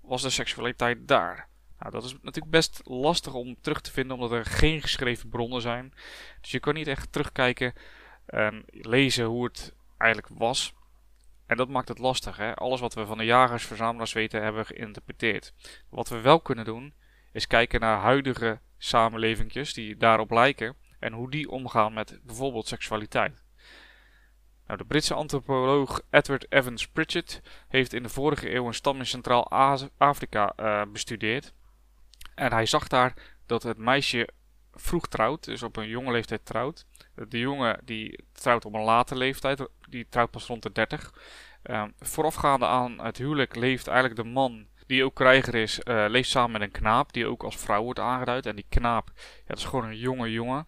was 0.00 0.22
de 0.22 0.30
seksualiteit 0.30 1.08
daar? 1.08 1.50
Nou, 1.82 1.94
dat 1.94 2.04
is 2.04 2.12
natuurlijk 2.12 2.50
best 2.50 2.80
lastig 2.84 3.34
om 3.34 3.56
terug 3.60 3.80
te 3.80 3.90
vinden, 3.90 4.16
omdat 4.16 4.32
er 4.32 4.44
geen 4.44 4.82
geschreven 4.82 5.28
bronnen 5.28 5.60
zijn. 5.60 5.94
Dus 6.40 6.50
je 6.50 6.60
kan 6.60 6.74
niet 6.74 6.86
echt 6.86 7.12
terugkijken 7.12 7.72
en 8.26 8.64
lezen 8.66 9.24
hoe 9.24 9.44
het 9.44 9.74
eigenlijk 9.98 10.32
was. 10.38 10.74
En 11.46 11.56
dat 11.56 11.68
maakt 11.68 11.88
het 11.88 11.98
lastig. 11.98 12.36
Hè? 12.36 12.54
Alles 12.54 12.80
wat 12.80 12.94
we 12.94 13.06
van 13.06 13.18
de 13.18 13.24
jagers, 13.24 13.66
verzamelaars 13.66 14.12
weten, 14.12 14.42
hebben 14.42 14.62
we 14.62 14.74
geïnterpreteerd. 14.74 15.52
Wat 15.88 16.08
we 16.08 16.20
wel 16.20 16.40
kunnen 16.40 16.64
doen, 16.64 16.94
is 17.32 17.46
kijken 17.46 17.80
naar 17.80 17.98
huidige 17.98 18.60
samenlevingjes 18.78 19.74
die 19.74 19.96
daarop 19.96 20.30
lijken. 20.30 20.76
En 20.98 21.12
hoe 21.12 21.30
die 21.30 21.50
omgaan 21.50 21.92
met 21.92 22.20
bijvoorbeeld 22.22 22.66
seksualiteit. 22.66 23.42
Nou, 24.66 24.78
de 24.78 24.84
Britse 24.84 25.14
antropoloog 25.14 26.00
Edward 26.10 26.52
Evans 26.52 26.88
Pritchett 26.88 27.42
heeft 27.68 27.92
in 27.92 28.02
de 28.02 28.08
vorige 28.08 28.54
eeuw 28.54 28.66
een 28.66 28.74
stam 28.74 28.98
in 28.98 29.06
Centraal-Afrika 29.06 30.52
uh, 30.60 30.82
bestudeerd. 30.92 31.54
En 32.34 32.52
hij 32.52 32.66
zag 32.66 32.88
daar 32.88 33.14
dat 33.46 33.62
het 33.62 33.78
meisje 33.78 34.28
vroeg 34.74 35.08
trouwt, 35.08 35.44
dus 35.44 35.62
op 35.62 35.76
een 35.76 35.88
jonge 35.88 36.12
leeftijd 36.12 36.44
trouwt. 36.44 36.86
De 37.28 37.38
jongen 37.38 37.80
die 37.84 38.24
trouwt 38.32 38.64
op 38.64 38.74
een 38.74 38.82
late 38.82 39.16
leeftijd, 39.16 39.68
die 39.88 40.06
trouwt 40.08 40.30
pas 40.30 40.46
rond 40.46 40.62
de 40.62 40.72
30. 40.72 41.12
Uh, 41.64 41.84
voorafgaande 41.98 42.66
aan 42.66 43.00
het 43.00 43.18
huwelijk 43.18 43.56
leeft 43.56 43.86
eigenlijk 43.86 44.22
de 44.22 44.28
man, 44.28 44.66
die 44.86 45.04
ook 45.04 45.14
krijger 45.14 45.54
is, 45.54 45.80
uh, 45.84 46.04
leeft 46.08 46.28
samen 46.28 46.50
met 46.50 46.60
een 46.60 46.70
knaap, 46.70 47.12
die 47.12 47.26
ook 47.26 47.42
als 47.42 47.56
vrouw 47.56 47.82
wordt 47.82 47.98
aangeduid. 47.98 48.46
En 48.46 48.56
die 48.56 48.66
knaap, 48.68 49.10
dat 49.46 49.58
is 49.58 49.64
gewoon 49.64 49.84
een 49.84 49.98
jonge 49.98 50.30
jongen. 50.30 50.66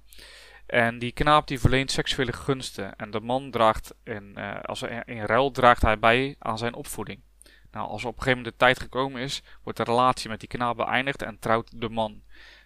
En 0.67 0.99
die 0.99 1.13
knaap 1.13 1.47
die 1.47 1.61
verleent 1.61 1.91
seksuele 1.91 2.33
gunsten. 2.33 2.97
En 2.97 3.11
de 3.11 3.21
man 3.21 3.51
draagt, 3.51 3.95
in, 4.05 4.35
uh, 4.39 4.61
als 4.63 4.83
in, 4.83 5.05
in 5.05 5.25
ruil 5.25 5.51
draagt 5.51 5.83
hij 5.83 5.99
bij 5.99 6.37
aan 6.39 6.59
zijn 6.59 6.75
opvoeding. 6.75 7.21
Nou, 7.75 7.89
als 7.89 8.05
op 8.05 8.17
een 8.17 8.23
gegeven 8.23 8.37
moment 8.39 8.59
de 8.59 8.65
tijd 8.65 8.81
gekomen 8.81 9.23
is, 9.23 9.43
wordt 9.63 9.79
de 9.79 9.85
relatie 9.85 10.31
met 10.31 10.41
die 10.41 10.49
knaap 10.49 10.77
beëindigd 10.77 11.23
en 11.23 11.39
trouwt 11.39 11.81
de 11.81 11.89
man. 11.89 12.23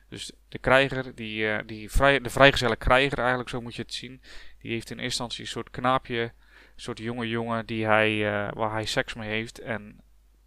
Dus 0.08 0.32
de 0.48 0.58
krijger, 0.58 1.14
die, 1.14 1.42
uh, 1.42 1.58
die 1.66 1.90
vrij, 1.90 2.20
de 2.20 2.30
vrijgezelle 2.30 2.76
krijger 2.76 3.18
eigenlijk, 3.18 3.48
zo 3.48 3.60
moet 3.60 3.74
je 3.74 3.82
het 3.82 3.94
zien, 3.94 4.22
die 4.58 4.72
heeft 4.72 4.90
in 4.90 4.98
eerste 4.98 5.02
instantie 5.02 5.40
een 5.40 5.50
soort 5.50 5.70
knaapje, 5.70 6.20
een 6.20 6.32
soort 6.76 6.98
jonge 6.98 7.28
jongen 7.28 7.66
die 7.66 7.86
hij, 7.86 8.12
uh, 8.12 8.52
waar 8.52 8.72
hij 8.72 8.84
seks 8.84 9.14
mee 9.14 9.28
heeft 9.28 9.58
en 9.58 10.00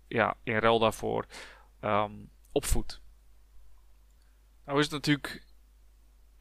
ja, 0.08 0.36
in 0.44 0.58
ruil 0.58 0.80
daarvoor 0.80 1.26
um, 1.82 2.30
opvoedt. 2.52 3.02
Nou 4.66 4.80
is 4.80 4.86
het 4.86 4.94
natuurlijk 4.94 5.44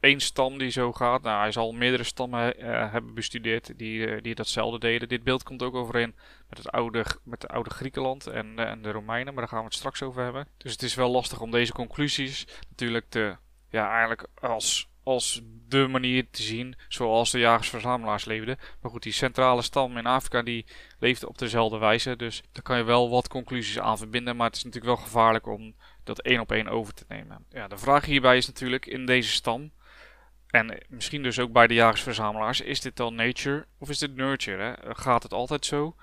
één 0.01 0.19
stam 0.19 0.57
die 0.57 0.69
zo 0.69 0.91
gaat. 0.91 1.21
Nou, 1.21 1.41
hij 1.41 1.51
zal 1.51 1.71
meerdere 1.71 2.03
stammen 2.03 2.59
uh, 2.59 2.91
hebben 2.91 3.13
bestudeerd 3.13 3.77
die, 3.77 4.07
uh, 4.07 4.21
die 4.21 4.35
datzelfde 4.35 4.79
deden. 4.79 5.07
Dit 5.07 5.23
beeld 5.23 5.43
komt 5.43 5.63
ook 5.63 5.75
overeen 5.75 6.15
met 6.49 6.57
het 6.57 6.71
oude, 6.71 7.05
met 7.23 7.41
het 7.41 7.51
oude 7.51 7.69
Griekenland 7.69 8.27
en, 8.27 8.45
uh, 8.59 8.69
en 8.69 8.81
de 8.81 8.91
Romeinen, 8.91 9.33
maar 9.33 9.43
daar 9.43 9.51
gaan 9.51 9.59
we 9.59 9.65
het 9.65 9.73
straks 9.73 10.01
over 10.01 10.23
hebben. 10.23 10.47
Dus 10.57 10.71
het 10.71 10.81
is 10.81 10.95
wel 10.95 11.09
lastig 11.09 11.41
om 11.41 11.51
deze 11.51 11.71
conclusies 11.71 12.47
natuurlijk 12.69 13.05
te, 13.09 13.35
ja, 13.69 13.89
eigenlijk 13.89 14.27
als, 14.39 14.89
als 15.03 15.41
de 15.67 15.87
manier 15.87 16.27
te 16.31 16.41
zien 16.41 16.75
zoals 16.87 17.31
de 17.31 17.39
jagers-verzamelaars 17.39 18.25
leefden. 18.25 18.57
Maar 18.81 18.91
goed, 18.91 19.03
die 19.03 19.13
centrale 19.13 19.61
stam 19.61 19.97
in 19.97 20.05
Afrika 20.05 20.41
die 20.41 20.65
leefde 20.99 21.27
op 21.27 21.37
dezelfde 21.37 21.77
wijze. 21.77 22.15
Dus 22.15 22.43
daar 22.51 22.63
kan 22.63 22.77
je 22.77 22.83
wel 22.83 23.09
wat 23.09 23.27
conclusies 23.27 23.79
aan 23.79 23.97
verbinden, 23.97 24.35
maar 24.35 24.47
het 24.47 24.55
is 24.55 24.63
natuurlijk 24.63 24.95
wel 24.95 25.05
gevaarlijk 25.05 25.47
om 25.47 25.75
dat 26.03 26.21
één 26.21 26.39
op 26.39 26.51
één 26.51 26.67
over 26.67 26.93
te 26.93 27.05
nemen. 27.07 27.45
Ja, 27.49 27.67
de 27.67 27.77
vraag 27.77 28.05
hierbij 28.05 28.37
is 28.37 28.47
natuurlijk 28.47 28.85
in 28.85 29.05
deze 29.05 29.31
stam 29.31 29.71
en 30.51 30.77
misschien 30.87 31.23
dus 31.23 31.39
ook 31.39 31.51
bij 31.51 31.67
de 31.67 31.73
jagersverzamelaars, 31.73 32.61
is 32.61 32.81
dit 32.81 32.95
dan 32.95 33.15
nature 33.15 33.65
of 33.77 33.89
is 33.89 33.99
dit 33.99 34.15
nurture? 34.15 34.63
Hè? 34.63 34.95
Gaat 34.95 35.23
het 35.23 35.33
altijd 35.33 35.65
zo? 35.65 35.95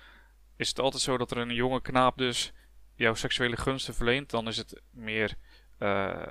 Is 0.57 0.69
het 0.69 0.79
altijd 0.79 1.03
zo 1.03 1.17
dat 1.17 1.31
er 1.31 1.39
een 1.39 1.55
jonge 1.55 1.81
knaap 1.81 2.19
dus 2.19 2.53
jouw 2.95 3.15
seksuele 3.15 3.57
gunsten 3.57 3.95
verleent? 3.95 4.31
Dan 4.31 4.49
is 4.49 4.57
het 4.57 4.83
meer 4.91 5.35
uh, 5.79 6.23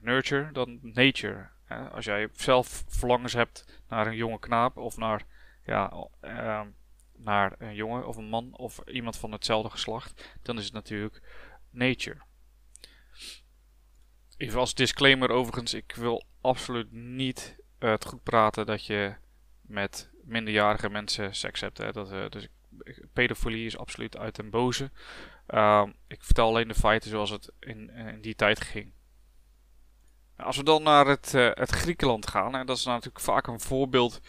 nurture 0.00 0.52
dan 0.52 0.78
nature. 0.82 1.48
Hè? 1.64 1.88
Als 1.90 2.04
jij 2.04 2.28
zelf 2.32 2.84
verlangens 2.88 3.32
hebt 3.32 3.82
naar 3.88 4.06
een 4.06 4.16
jonge 4.16 4.38
knaap 4.38 4.76
of 4.76 4.96
naar, 4.96 5.22
ja, 5.64 6.08
uh, 6.22 6.60
naar 7.16 7.54
een 7.58 7.74
jongen 7.74 8.06
of 8.06 8.16
een 8.16 8.28
man 8.28 8.56
of 8.56 8.80
iemand 8.86 9.16
van 9.16 9.32
hetzelfde 9.32 9.70
geslacht, 9.70 10.36
dan 10.42 10.58
is 10.58 10.64
het 10.64 10.72
natuurlijk 10.72 11.22
nature. 11.70 12.22
Even 14.36 14.60
als 14.60 14.74
disclaimer 14.74 15.30
overigens, 15.30 15.74
ik 15.74 15.94
wil 15.94 16.24
absoluut 16.48 16.92
niet 16.92 17.56
uh, 17.78 17.90
het 17.90 18.04
goed 18.04 18.22
praten 18.22 18.66
dat 18.66 18.86
je 18.86 19.14
met 19.60 20.10
minderjarige 20.24 20.90
mensen 20.90 21.34
seks 21.34 21.60
hebt. 21.60 21.78
Hè. 21.78 21.92
Dat, 21.92 22.12
uh, 22.12 22.28
dus 22.28 22.48
pedofilie 23.12 23.66
is 23.66 23.78
absoluut 23.78 24.16
uit 24.16 24.36
den 24.36 24.50
boze. 24.50 24.90
Uh, 25.48 25.86
ik 26.06 26.24
vertel 26.24 26.46
alleen 26.46 26.68
de 26.68 26.74
feiten 26.74 27.10
zoals 27.10 27.30
het 27.30 27.52
in, 27.60 27.90
in 27.90 28.20
die 28.20 28.34
tijd 28.34 28.60
ging. 28.60 28.92
Als 30.36 30.56
we 30.56 30.62
dan 30.62 30.82
naar 30.82 31.06
het, 31.06 31.32
uh, 31.34 31.50
het 31.54 31.70
Griekenland 31.70 32.28
gaan, 32.28 32.54
en 32.54 32.66
dat 32.66 32.76
is 32.76 32.84
natuurlijk 32.84 33.20
vaak 33.20 33.46
een 33.46 33.60
voorbeeld 33.60 34.20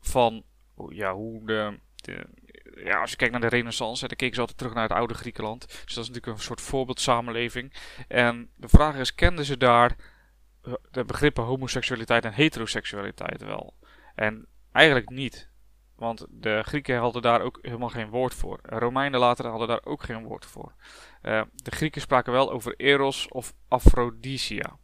van 0.00 0.44
ja, 0.88 1.14
hoe 1.14 1.46
de, 1.46 1.78
de 1.94 2.26
ja, 2.84 3.00
als 3.00 3.10
je 3.10 3.16
kijkt 3.16 3.32
naar 3.32 3.50
de 3.50 3.56
renaissance, 3.56 4.08
dan 4.08 4.16
keken 4.16 4.34
ze 4.34 4.40
altijd 4.40 4.58
terug 4.58 4.74
naar 4.74 4.88
het 4.88 4.92
oude 4.92 5.14
Griekenland. 5.14 5.66
Dus 5.66 5.94
dat 5.94 6.04
is 6.04 6.08
natuurlijk 6.08 6.26
een 6.26 6.38
soort 6.38 6.60
voorbeeldsamenleving. 6.60 7.72
En 8.08 8.50
de 8.56 8.68
vraag 8.68 8.96
is, 8.96 9.14
kenden 9.14 9.44
ze 9.44 9.56
daar 9.56 9.96
de 10.90 11.04
begrippen 11.04 11.44
homoseksualiteit 11.44 12.24
en 12.24 12.32
heteroseksualiteit 12.32 13.42
wel? 13.42 13.74
En 14.14 14.46
eigenlijk 14.72 15.10
niet. 15.10 15.50
Want 15.96 16.26
de 16.30 16.62
Grieken 16.62 16.98
hadden 16.98 17.22
daar 17.22 17.40
ook 17.40 17.58
helemaal 17.62 17.88
geen 17.88 18.08
woord 18.08 18.34
voor. 18.34 18.58
Romeinen 18.62 19.20
later 19.20 19.46
hadden 19.46 19.68
daar 19.68 19.84
ook 19.84 20.02
geen 20.02 20.24
woord 20.24 20.46
voor. 20.46 20.72
Uh, 21.22 21.42
de 21.54 21.70
Grieken 21.70 22.00
spraken 22.00 22.32
wel 22.32 22.52
over 22.52 22.74
eros 22.76 23.28
of 23.28 23.54
aphrodisia. 23.68 24.76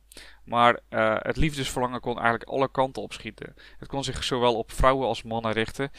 Maar 0.44 0.80
uh, 0.90 1.16
het 1.18 1.37
liefdesverlangen 1.37 2.00
kon 2.00 2.14
eigenlijk 2.14 2.50
alle 2.50 2.70
kanten 2.70 3.02
opschieten. 3.02 3.54
Het 3.78 3.88
kon 3.88 4.04
zich 4.04 4.25
zowel 4.25 4.56
op 4.56 4.73
vrouwen 4.73 5.06
als 5.06 5.23
mannen 5.23 5.52
richten. 5.52 5.90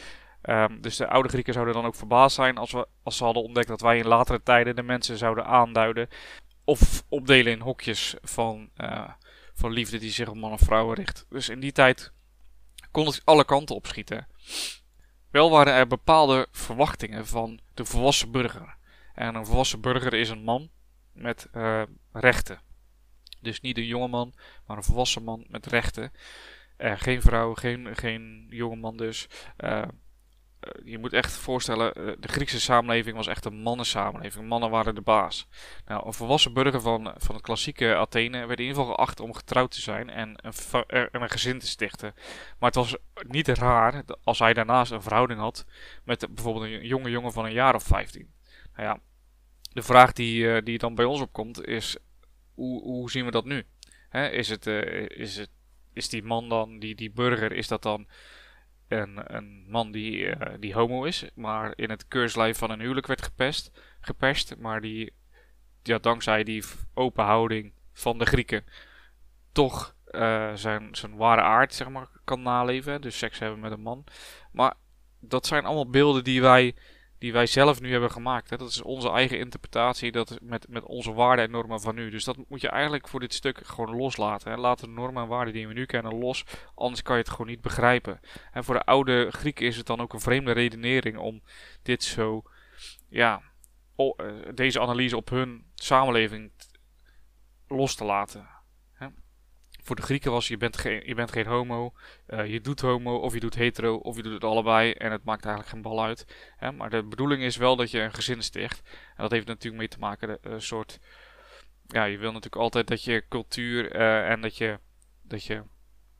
Um, 0.42 0.80
dus 0.80 0.96
de 0.96 1.08
oude 1.08 1.28
Grieken 1.28 1.52
zouden 1.52 1.74
dan 1.74 1.84
ook 1.84 1.94
verbaasd 1.94 2.34
zijn 2.34 2.56
als, 2.56 2.72
we, 2.72 2.86
als 3.02 3.16
ze 3.16 3.24
hadden 3.24 3.42
ontdekt 3.42 3.68
dat 3.68 3.80
wij 3.80 3.98
in 3.98 4.06
latere 4.06 4.42
tijden 4.42 4.76
de 4.76 4.82
mensen 4.82 5.16
zouden 5.16 5.46
aanduiden. 5.46 6.08
Of 6.64 7.04
opdelen 7.08 7.52
in 7.52 7.60
hokjes 7.60 8.16
van, 8.22 8.70
uh, 8.76 9.08
van 9.60 9.72
liefde 9.72 9.98
die 9.98 10.10
zich 10.10 10.28
op 10.28 10.36
mannen 10.36 10.58
en 10.58 10.64
vrouwen 10.64 10.96
richt. 10.96 11.26
Dus 11.28 11.48
in 11.48 11.60
die 11.60 11.72
tijd 11.72 12.12
kon 12.90 13.06
het 13.06 13.20
alle 13.24 13.44
kanten 13.44 13.74
opschieten. 13.74 14.26
Wel 15.30 15.50
waren 15.50 15.72
er 15.72 15.86
bepaalde 15.86 16.46
verwachtingen 16.50 17.26
van 17.26 17.60
de 17.74 17.84
volwassen 17.84 18.30
burger. 18.30 18.76
En 19.14 19.34
een 19.34 19.46
volwassen 19.46 19.80
burger 19.80 20.14
is 20.14 20.28
een 20.28 20.42
man 20.42 20.70
met 21.12 21.48
uh, 21.54 21.82
rechten. 22.12 22.60
Dus 23.40 23.60
niet 23.60 23.78
een 23.78 23.86
jonge 23.86 24.08
man, 24.08 24.34
maar 24.66 24.76
een 24.76 24.82
volwassen 24.82 25.22
man 25.22 25.44
met 25.48 25.66
rechten. 25.66 26.12
Uh, 26.78 26.92
geen 26.96 27.22
vrouw, 27.22 27.54
geen, 27.54 27.96
geen 27.96 28.46
jonge 28.50 28.76
man 28.76 28.96
dus. 28.96 29.28
Uh, 29.58 29.82
je 30.84 30.98
moet 30.98 31.12
echt 31.12 31.32
voorstellen, 31.32 31.92
de 32.20 32.28
Griekse 32.28 32.60
samenleving 32.60 33.16
was 33.16 33.26
echt 33.26 33.44
een 33.44 33.62
mannensamenleving. 33.62 34.48
Mannen 34.48 34.70
waren 34.70 34.94
de 34.94 35.00
baas. 35.00 35.48
Nou, 35.86 36.06
een 36.06 36.12
volwassen 36.12 36.52
burger 36.52 36.80
van, 36.80 37.14
van 37.16 37.34
het 37.34 37.44
klassieke 37.44 37.96
Athene 37.96 38.46
werd 38.46 38.58
in 38.58 38.66
ieder 38.66 38.80
geval 38.80 38.94
geacht 38.94 39.20
om 39.20 39.34
getrouwd 39.34 39.70
te 39.70 39.80
zijn 39.80 40.10
en 40.10 40.34
een, 40.36 40.86
en 40.86 41.22
een 41.22 41.30
gezin 41.30 41.58
te 41.58 41.66
stichten. 41.66 42.14
Maar 42.58 42.70
het 42.70 42.74
was 42.74 42.96
niet 43.28 43.48
raar 43.48 44.02
als 44.24 44.38
hij 44.38 44.54
daarnaast 44.54 44.92
een 44.92 45.02
verhouding 45.02 45.40
had 45.40 45.64
met 46.04 46.34
bijvoorbeeld 46.34 46.64
een 46.64 46.86
jonge 46.86 47.10
jongen 47.10 47.32
van 47.32 47.44
een 47.44 47.52
jaar 47.52 47.74
of 47.74 47.82
15. 47.82 48.32
Nou 48.74 48.88
ja, 48.88 49.00
de 49.72 49.82
vraag 49.82 50.12
die, 50.12 50.62
die 50.62 50.78
dan 50.78 50.94
bij 50.94 51.04
ons 51.04 51.20
opkomt 51.20 51.66
is, 51.66 51.96
hoe, 52.54 52.82
hoe 52.82 53.10
zien 53.10 53.24
we 53.24 53.30
dat 53.30 53.44
nu? 53.44 53.66
Is, 54.10 54.48
het, 54.48 54.66
is, 54.66 55.36
het, 55.36 55.50
is 55.92 56.08
die 56.08 56.22
man 56.22 56.48
dan, 56.48 56.78
die, 56.78 56.94
die 56.94 57.10
burger, 57.10 57.52
is 57.52 57.68
dat 57.68 57.82
dan 57.82 58.06
een, 58.98 59.36
een 59.36 59.64
man 59.68 59.92
die, 59.92 60.18
uh, 60.18 60.34
die 60.60 60.74
homo 60.74 61.04
is, 61.04 61.30
maar 61.34 61.72
in 61.76 61.90
het 61.90 62.08
keurslijf 62.08 62.58
van 62.58 62.70
een 62.70 62.80
huwelijk 62.80 63.06
werd 63.06 63.22
gepest, 63.22 63.70
gepest 64.00 64.56
maar 64.56 64.80
die 64.80 65.12
ja, 65.82 65.98
dankzij 65.98 66.44
die 66.44 66.64
open 66.94 67.24
houding 67.24 67.72
van 67.92 68.18
de 68.18 68.24
Grieken 68.24 68.64
toch 69.52 69.94
uh, 70.10 70.54
zijn, 70.54 70.88
zijn 70.94 71.16
ware 71.16 71.40
aard 71.40 71.74
zeg 71.74 71.88
maar, 71.88 72.08
kan 72.24 72.42
naleven. 72.42 73.00
Dus 73.00 73.18
seks 73.18 73.38
hebben 73.38 73.60
met 73.60 73.72
een 73.72 73.80
man. 73.80 74.04
Maar 74.52 74.74
dat 75.20 75.46
zijn 75.46 75.64
allemaal 75.64 75.90
beelden 75.90 76.24
die 76.24 76.40
wij 76.40 76.74
die 77.20 77.32
wij 77.32 77.46
zelf 77.46 77.80
nu 77.80 77.90
hebben 77.90 78.10
gemaakt. 78.10 78.50
Hè. 78.50 78.56
Dat 78.56 78.68
is 78.68 78.82
onze 78.82 79.10
eigen 79.10 79.38
interpretatie 79.38 80.12
dat 80.12 80.38
met, 80.42 80.68
met 80.68 80.84
onze 80.84 81.12
waarden 81.12 81.44
en 81.44 81.50
normen 81.50 81.80
van 81.80 81.94
nu. 81.94 82.10
Dus 82.10 82.24
dat 82.24 82.36
moet 82.48 82.60
je 82.60 82.68
eigenlijk 82.68 83.08
voor 83.08 83.20
dit 83.20 83.34
stuk 83.34 83.66
gewoon 83.66 83.96
loslaten. 83.96 84.50
Hè. 84.50 84.56
Laat 84.56 84.80
de 84.80 84.86
normen 84.86 85.22
en 85.22 85.28
waarden 85.28 85.54
die 85.54 85.68
we 85.68 85.72
nu 85.72 85.86
kennen 85.86 86.18
los, 86.18 86.44
anders 86.74 87.02
kan 87.02 87.16
je 87.16 87.22
het 87.22 87.30
gewoon 87.30 87.46
niet 87.46 87.60
begrijpen. 87.60 88.20
En 88.52 88.64
voor 88.64 88.74
de 88.74 88.84
oude 88.84 89.30
Grieken 89.30 89.66
is 89.66 89.76
het 89.76 89.86
dan 89.86 90.00
ook 90.00 90.12
een 90.12 90.20
vreemde 90.20 90.52
redenering 90.52 91.18
om 91.18 91.42
dit 91.82 92.02
zo, 92.02 92.42
ja, 93.08 93.42
deze 94.54 94.80
analyse 94.80 95.16
op 95.16 95.28
hun 95.28 95.64
samenleving 95.74 96.52
los 97.66 97.94
te 97.94 98.04
laten 98.04 98.59
voor 99.82 99.96
de 99.96 100.02
Grieken 100.02 100.30
was 100.30 100.48
je 100.48 100.56
bent 100.56 100.76
geen, 100.76 101.02
je 101.06 101.14
bent 101.14 101.32
geen 101.32 101.46
homo, 101.46 101.92
uh, 102.28 102.46
je 102.46 102.60
doet 102.60 102.80
homo 102.80 103.16
of 103.16 103.34
je 103.34 103.40
doet 103.40 103.54
hetero 103.54 103.94
of 103.96 104.16
je 104.16 104.22
doet 104.22 104.32
het 104.32 104.44
allebei 104.44 104.92
en 104.92 105.12
het 105.12 105.24
maakt 105.24 105.44
eigenlijk 105.44 105.74
geen 105.74 105.82
bal 105.82 106.04
uit. 106.04 106.52
Hè? 106.56 106.72
Maar 106.72 106.90
de 106.90 107.02
bedoeling 107.02 107.42
is 107.42 107.56
wel 107.56 107.76
dat 107.76 107.90
je 107.90 108.00
een 108.00 108.14
gezin 108.14 108.42
sticht. 108.42 108.80
En 109.16 109.22
dat 109.22 109.30
heeft 109.30 109.46
natuurlijk 109.46 109.76
mee 109.76 109.88
te 109.88 109.98
maken, 109.98 110.38
een 110.42 110.52
uh, 110.52 110.58
soort, 110.58 110.98
ja, 111.86 112.04
je 112.04 112.18
wil 112.18 112.32
natuurlijk 112.32 112.62
altijd 112.62 112.86
dat 112.86 113.04
je 113.04 113.24
cultuur 113.28 113.96
uh, 113.96 114.30
en 114.30 114.40
dat 114.40 114.56
je, 114.56 114.78
dat 115.22 115.44
je 115.44 115.62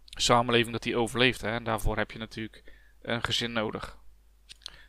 samenleving 0.06 0.72
dat 0.72 0.82
die 0.82 0.96
overleeft. 0.96 1.40
Hè? 1.40 1.50
En 1.50 1.64
daarvoor 1.64 1.96
heb 1.96 2.10
je 2.10 2.18
natuurlijk 2.18 2.62
een 3.02 3.24
gezin 3.24 3.52
nodig. 3.52 3.98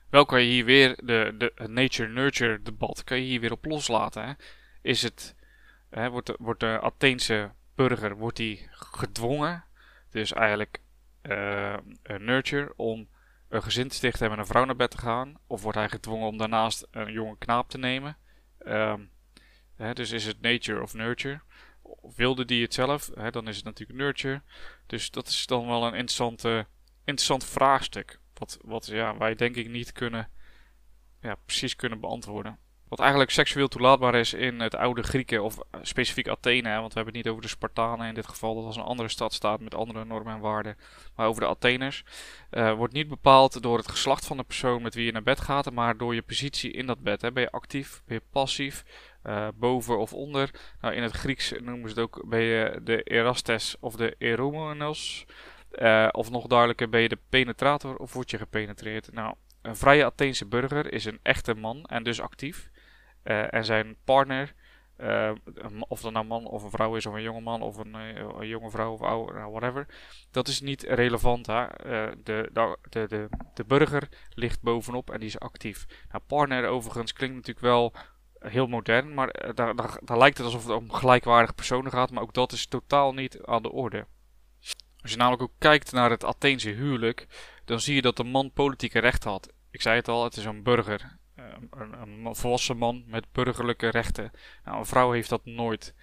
Wel 0.09 0.25
kan 0.25 0.41
je 0.41 0.49
hier 0.51 0.65
weer 0.65 0.95
de, 1.03 1.33
de 1.37 1.67
nature-nurture 1.67 2.61
debat 2.61 3.03
kan 3.03 3.17
je 3.17 3.23
hier 3.23 3.39
weer 3.39 3.51
op 3.51 3.65
loslaten. 3.65 4.37
Is 4.81 5.01
het, 5.01 5.35
hè, 5.89 6.09
wordt, 6.09 6.27
de, 6.27 6.35
wordt 6.39 6.59
de 6.59 6.79
Atheense 6.81 7.51
burger 7.87 8.17
wordt 8.17 8.37
hij 8.37 8.67
gedwongen, 8.71 9.63
dus 10.09 10.33
eigenlijk 10.33 10.81
uh, 11.21 11.77
nurture, 12.17 12.73
om 12.75 13.09
een 13.49 13.63
gezin 13.63 13.87
te 13.87 13.95
stichten 13.95 14.23
en 14.23 14.29
met 14.29 14.39
een 14.39 14.45
vrouw 14.45 14.65
naar 14.65 14.75
bed 14.75 14.91
te 14.91 14.97
gaan? 14.97 15.37
Of 15.47 15.61
wordt 15.61 15.77
hij 15.77 15.89
gedwongen 15.89 16.27
om 16.27 16.37
daarnaast 16.37 16.87
een 16.91 17.11
jonge 17.11 17.37
knaap 17.37 17.69
te 17.69 17.77
nemen? 17.77 18.17
Um, 18.59 19.11
hè, 19.75 19.93
dus 19.93 20.11
is 20.11 20.25
het 20.25 20.41
nature 20.41 20.81
of 20.81 20.93
nurture? 20.93 21.41
Of 21.81 22.15
wilde 22.15 22.45
die 22.45 22.63
het 22.63 22.73
zelf? 22.73 23.09
Hè, 23.13 23.31
dan 23.31 23.47
is 23.47 23.55
het 23.55 23.65
natuurlijk 23.65 23.99
nurture. 23.99 24.41
Dus 24.85 25.11
dat 25.11 25.27
is 25.27 25.45
dan 25.45 25.67
wel 25.67 25.83
een 25.83 25.93
interessante, 25.93 26.67
interessant 27.03 27.45
vraagstuk. 27.45 28.19
Wat, 28.33 28.57
wat 28.61 28.85
ja, 28.85 29.17
wij 29.17 29.35
denk 29.35 29.55
ik 29.55 29.69
niet 29.69 29.91
kunnen, 29.91 30.29
ja, 31.21 31.35
precies 31.45 31.75
kunnen 31.75 31.99
beantwoorden. 31.99 32.57
Wat 32.91 32.99
eigenlijk 32.99 33.31
seksueel 33.31 33.67
toelaatbaar 33.67 34.15
is 34.15 34.33
in 34.33 34.59
het 34.59 34.75
oude 34.75 35.03
Grieken 35.03 35.43
of 35.43 35.57
eh, 35.57 35.79
specifiek 35.81 36.27
Athene. 36.27 36.69
Want 36.69 36.93
we 36.93 36.99
hebben 36.99 37.05
het 37.05 37.13
niet 37.13 37.27
over 37.27 37.41
de 37.41 37.47
Spartanen 37.47 38.07
in 38.07 38.13
dit 38.13 38.27
geval. 38.27 38.55
Dat 38.55 38.63
was 38.63 38.75
een 38.75 38.83
andere 38.83 39.09
stadstaat 39.09 39.59
met 39.59 39.75
andere 39.75 40.05
normen 40.05 40.33
en 40.33 40.39
waarden. 40.39 40.77
Maar 41.15 41.27
over 41.27 41.41
de 41.41 41.47
Atheners. 41.47 42.03
Uh, 42.51 42.73
wordt 42.73 42.93
niet 42.93 43.07
bepaald 43.07 43.61
door 43.61 43.77
het 43.77 43.89
geslacht 43.89 44.25
van 44.25 44.37
de 44.37 44.43
persoon 44.43 44.81
met 44.81 44.95
wie 44.95 45.05
je 45.05 45.11
naar 45.11 45.23
bed 45.23 45.39
gaat. 45.39 45.71
Maar 45.71 45.97
door 45.97 46.15
je 46.15 46.21
positie 46.21 46.71
in 46.71 46.85
dat 46.85 46.99
bed. 46.99 47.21
Hè. 47.21 47.31
Ben 47.31 47.43
je 47.43 47.51
actief? 47.51 48.01
Ben 48.05 48.15
je 48.15 48.23
passief? 48.31 48.83
Uh, 49.23 49.47
boven 49.55 49.99
of 49.99 50.13
onder? 50.13 50.49
Nou, 50.81 50.93
in 50.93 51.03
het 51.03 51.11
Grieks 51.11 51.51
noemen 51.51 51.89
ze 51.89 51.95
het 51.95 52.03
ook. 52.03 52.23
Ben 52.27 52.41
je 52.41 52.79
de 52.83 53.03
Erastes 53.03 53.75
of 53.79 53.95
de 53.95 54.15
Eromenos? 54.17 55.25
Uh, 55.71 56.07
of 56.11 56.29
nog 56.29 56.47
duidelijker, 56.47 56.89
ben 56.89 57.01
je 57.01 57.09
de 57.09 57.19
penetrator 57.29 57.95
of 57.95 58.13
word 58.13 58.31
je 58.31 58.37
gepenetreerd? 58.37 59.11
Nou, 59.11 59.35
een 59.61 59.75
vrije 59.75 60.05
Atheense 60.05 60.45
burger 60.45 60.93
is 60.93 61.05
een 61.05 61.19
echte 61.23 61.53
man 61.53 61.83
en 61.83 62.03
dus 62.03 62.21
actief. 62.21 62.70
Uh, 63.23 63.53
en 63.53 63.65
zijn 63.65 63.95
partner 64.03 64.53
uh, 64.97 65.31
of 65.87 66.01
dat 66.01 66.11
nou 66.11 66.23
een 66.23 66.31
man 66.31 66.45
of 66.45 66.63
een 66.63 66.69
vrouw 66.69 66.95
is, 66.95 67.05
of 67.05 67.13
een 67.13 67.21
jonge 67.21 67.41
man 67.41 67.61
of 67.61 67.77
een, 67.77 67.93
een 67.93 68.47
jonge 68.47 68.69
vrouw 68.69 68.93
of 68.93 69.01
oude, 69.01 69.33
nou, 69.33 69.51
whatever. 69.51 69.85
Dat 70.31 70.47
is 70.47 70.61
niet 70.61 70.83
relevant. 70.83 71.47
Hè? 71.47 71.65
de, 72.23 72.49
de, 72.53 72.77
de, 72.89 73.29
de, 73.53 73.63
burger 73.65 74.09
ligt 74.33 74.61
bovenop 74.61 75.09
en 75.09 75.19
die 75.19 75.27
is 75.27 75.39
actief. 75.39 75.85
Nou, 76.11 76.23
partner 76.27 76.67
overigens 76.67 77.13
klinkt 77.13 77.35
natuurlijk 77.35 77.65
wel 77.65 77.93
heel 78.39 78.67
modern, 78.67 79.13
maar 79.13 79.53
daar, 79.55 79.75
daar, 79.75 79.99
daar 80.03 80.17
lijkt 80.17 80.37
het 80.37 80.45
alsof 80.45 80.63
het 80.63 80.75
om 80.75 80.91
gelijkwaardige 80.91 81.53
personen 81.53 81.91
gaat, 81.91 82.11
maar 82.11 82.23
ook 82.23 82.33
dat 82.33 82.51
is 82.51 82.67
totaal 82.67 83.13
niet 83.13 83.41
aan 83.43 83.61
de 83.61 83.71
orde. 83.71 84.05
Als 85.01 85.11
je 85.11 85.17
namelijk 85.17 85.41
ook 85.41 85.55
kijkt 85.57 85.91
naar 85.91 86.09
het 86.09 86.25
Atheense 86.25 86.69
huwelijk, 86.69 87.27
dan 87.65 87.79
zie 87.79 87.95
je 87.95 88.01
dat 88.01 88.17
de 88.17 88.23
man 88.23 88.51
politieke 88.51 88.99
rechten 88.99 89.29
had. 89.29 89.49
Ik 89.71 89.81
zei 89.81 89.95
het 89.95 90.07
al, 90.07 90.23
het 90.23 90.35
is 90.35 90.45
een 90.45 90.63
burger. 90.63 91.19
Eh, 91.41 91.79
een, 92.01 92.35
volwassen 92.35 92.77
man 92.77 93.03
met 93.07 93.31
burgerlijke 93.31 93.87
rechten. 93.87 94.31
Nou, 94.65 94.77
een 94.77 94.85
vrouw 94.85 95.11
heeft 95.11 95.29
dat 95.29 95.45
nooit. 95.45 95.93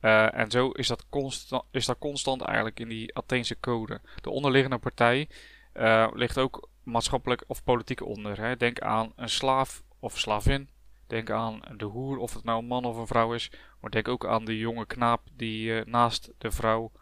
Uh, 0.00 0.34
en 0.34 0.50
zo 0.50 0.70
is 0.70 0.86
dat, 0.88 1.06
constant, 1.08 1.64
is 1.70 1.86
dat 1.86 1.98
constant 1.98 2.42
eigenlijk 2.42 2.80
in 2.80 2.88
die 2.88 3.16
Atheense 3.16 3.60
code. 3.60 4.00
De 4.20 4.30
onderliggende 4.30 4.78
partij 4.78 5.28
uh, 5.74 6.08
ligt 6.12 6.38
ook 6.38 6.68
maatschappelijk 6.82 7.44
of 7.46 7.64
politiek 7.64 8.02
onder. 8.02 8.40
Hè. 8.40 8.56
Denk 8.56 8.80
aan 8.80 9.12
een 9.16 9.28
slaaf 9.28 9.82
of 9.98 10.18
slavin. 10.18 10.68
Denk 11.06 11.30
aan 11.30 11.60
de 11.76 11.84
hoer, 11.84 12.18
of 12.18 12.34
het 12.34 12.44
nou 12.44 12.58
een 12.58 12.66
man 12.66 12.84
of 12.84 12.96
een 12.96 13.06
vrouw 13.06 13.34
is. 13.34 13.50
Maar 13.80 13.90
denk 13.90 14.08
ook 14.08 14.26
aan 14.26 14.44
de 14.44 14.58
jonge 14.58 14.86
knaap 14.86 15.20
die 15.32 15.84
naast 15.84 16.32
de 16.38 16.50
vrouw 16.50 16.92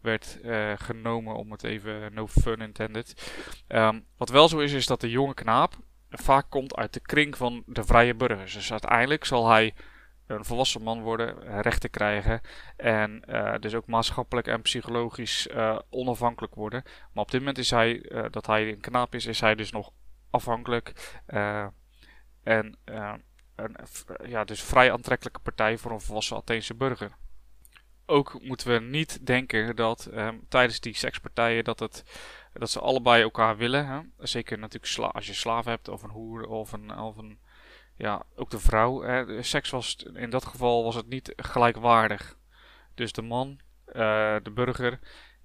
werd 0.00 0.38
genomen, 0.76 1.34
om 1.34 1.50
het 1.50 1.62
even 1.62 2.14
no 2.14 2.26
fun 2.26 2.60
intended. 2.60 3.32
Um, 3.68 4.04
wat 4.16 4.28
wel 4.28 4.48
zo 4.48 4.58
is, 4.58 4.72
is 4.72 4.86
dat 4.86 5.00
de 5.00 5.10
jonge 5.10 5.34
knaap 5.34 5.76
vaak 6.10 6.46
komt 6.48 6.76
uit 6.76 6.92
de 6.92 7.00
kring 7.00 7.36
van 7.36 7.62
de 7.66 7.84
vrije 7.84 8.14
burgers. 8.14 8.52
Dus 8.52 8.70
uiteindelijk 8.70 9.24
zal 9.24 9.48
hij 9.48 9.74
een 10.26 10.44
volwassen 10.44 10.82
man 10.82 11.00
worden, 11.00 11.60
rechten 11.62 11.90
krijgen 11.90 12.40
en 12.76 13.22
uh, 13.28 13.54
dus 13.60 13.74
ook 13.74 13.86
maatschappelijk 13.86 14.46
en 14.46 14.62
psychologisch 14.62 15.46
uh, 15.46 15.78
onafhankelijk 15.90 16.54
worden. 16.54 16.82
Maar 16.84 17.24
op 17.24 17.30
dit 17.30 17.40
moment 17.40 17.58
is 17.58 17.70
hij, 17.70 18.10
dat 18.30 18.46
hij 18.46 18.68
een 18.68 18.80
knaap 18.80 19.14
is, 19.14 19.26
is 19.26 19.40
hij 19.40 19.54
dus 19.54 19.70
nog 19.70 19.90
afhankelijk 20.30 20.92
en 22.42 22.76
een 22.84 23.24
ja, 24.24 24.44
dus 24.44 24.62
vrij 24.62 24.92
aantrekkelijke 24.92 25.40
partij 25.40 25.78
voor 25.78 25.90
een 25.90 26.00
volwassen 26.00 26.36
Atheense 26.36 26.74
burger 26.74 27.10
ook 28.10 28.40
moeten 28.42 28.72
we 28.72 28.80
niet 28.80 29.26
denken 29.26 29.76
dat 29.76 30.08
um, 30.14 30.46
tijdens 30.48 30.80
die 30.80 30.96
sekspartijen 30.96 31.64
dat, 31.64 31.78
het, 31.78 32.04
dat 32.52 32.70
ze 32.70 32.80
allebei 32.80 33.22
elkaar 33.22 33.56
willen. 33.56 33.86
Hè? 33.86 34.00
Zeker 34.18 34.58
natuurlijk 34.58 35.14
als 35.14 35.26
je 35.26 35.34
slaaf 35.34 35.64
hebt 35.64 35.88
of 35.88 36.02
een 36.02 36.10
hoer 36.10 36.46
of 36.46 36.72
een, 36.72 36.98
of 36.98 37.16
een 37.16 37.38
ja, 37.96 38.22
ook 38.36 38.50
de 38.50 38.58
vrouw. 38.58 39.02
Hè? 39.02 39.42
seks 39.42 39.70
was 39.70 39.96
in 40.14 40.30
dat 40.30 40.44
geval 40.44 40.84
was 40.84 40.94
het 40.94 41.08
niet 41.08 41.32
gelijkwaardig. 41.36 42.38
Dus 42.94 43.12
de 43.12 43.22
man, 43.22 43.58
uh, 43.88 44.36
de 44.42 44.50
burger, 44.54 44.98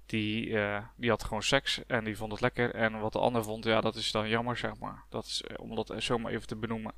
die, 0.06 0.46
uh, 0.46 0.78
die 0.96 1.10
had 1.10 1.24
gewoon 1.24 1.42
seks 1.42 1.86
en 1.86 2.04
die 2.04 2.16
vond 2.16 2.32
het 2.32 2.40
lekker. 2.40 2.74
En 2.74 3.00
wat 3.00 3.12
de 3.12 3.18
ander 3.18 3.44
vond, 3.44 3.64
ja, 3.64 3.80
dat 3.80 3.94
is 3.94 4.12
dan 4.12 4.28
jammer, 4.28 4.56
zeg 4.56 4.78
maar. 4.78 5.04
Dat 5.08 5.24
is, 5.24 5.42
eh, 5.42 5.56
om 5.58 5.74
dat 5.74 5.94
zomaar 5.96 6.32
even 6.32 6.46
te 6.46 6.56
benoemen. 6.56 6.94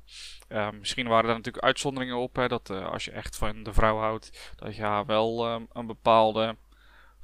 Misschien 0.79 1.07
waren 1.07 1.29
er 1.29 1.35
natuurlijk 1.35 1.65
uitzonderingen 1.65 2.17
op, 2.17 2.35
hè, 2.35 2.47
dat 2.47 2.69
als 2.69 3.05
je 3.05 3.11
echt 3.11 3.35
van 3.35 3.63
de 3.63 3.73
vrouw 3.73 3.97
houdt, 3.97 4.53
dat 4.55 4.75
je 4.75 4.81
haar 4.81 5.05
wel 5.05 5.45
een 5.73 5.85
bepaalde 5.85 6.55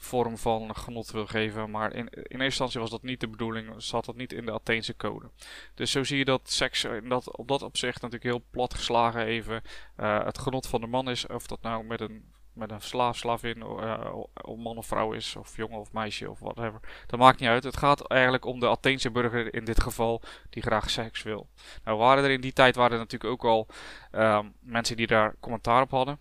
vorm 0.05 0.37
van 0.37 0.75
genot 0.75 1.11
wil 1.11 1.27
geven. 1.27 1.71
Maar 1.71 1.93
in, 1.93 2.07
in 2.09 2.23
eerste 2.23 2.43
instantie 2.43 2.79
was 2.79 2.89
dat 2.89 3.03
niet 3.03 3.19
de 3.19 3.27
bedoeling, 3.27 3.73
zat 3.77 4.05
dat 4.05 4.15
niet 4.15 4.33
in 4.33 4.45
de 4.45 4.51
Atheense 4.51 4.95
code. 4.95 5.29
Dus 5.73 5.91
zo 5.91 6.03
zie 6.03 6.17
je 6.17 6.25
dat 6.25 6.51
seks 6.51 6.83
in 6.83 7.09
dat, 7.09 7.37
op 7.37 7.47
dat 7.47 7.61
opzicht 7.61 8.01
natuurlijk 8.01 8.31
heel 8.31 8.43
plat 8.49 8.73
geslagen 8.73 9.25
even 9.25 9.61
het 9.95 10.37
genot 10.37 10.67
van 10.67 10.81
de 10.81 10.87
man 10.87 11.09
is. 11.09 11.27
Of 11.27 11.47
dat 11.47 11.61
nou 11.61 11.83
met 11.83 12.01
een 12.01 12.33
met 12.55 12.71
een 12.71 12.81
slaaf, 12.81 13.17
slavin, 13.17 13.57
uh, 13.57 14.15
of 14.41 14.57
man 14.57 14.77
of 14.77 14.85
vrouw 14.85 15.11
is, 15.11 15.35
of 15.35 15.55
jongen 15.55 15.79
of 15.79 15.91
meisje 15.91 16.29
of 16.29 16.39
whatever. 16.39 16.79
Dat 17.07 17.19
maakt 17.19 17.39
niet 17.39 17.49
uit. 17.49 17.63
Het 17.63 17.77
gaat 17.77 18.07
eigenlijk 18.07 18.45
om 18.45 18.59
de 18.59 18.69
Atheense 18.69 19.11
burger 19.11 19.53
in 19.53 19.65
dit 19.65 19.81
geval, 19.81 20.21
die 20.49 20.63
graag 20.63 20.89
seks 20.89 21.23
wil. 21.23 21.49
Nou 21.83 21.97
waren 21.97 22.23
er 22.23 22.29
in 22.29 22.41
die 22.41 22.53
tijd 22.53 22.75
waren 22.75 22.91
er 22.91 22.97
natuurlijk 22.97 23.31
ook 23.31 23.43
al 23.43 23.67
um, 24.11 24.53
mensen 24.59 24.95
die 24.97 25.07
daar 25.07 25.35
commentaar 25.39 25.81
op 25.81 25.91
hadden. 25.91 26.19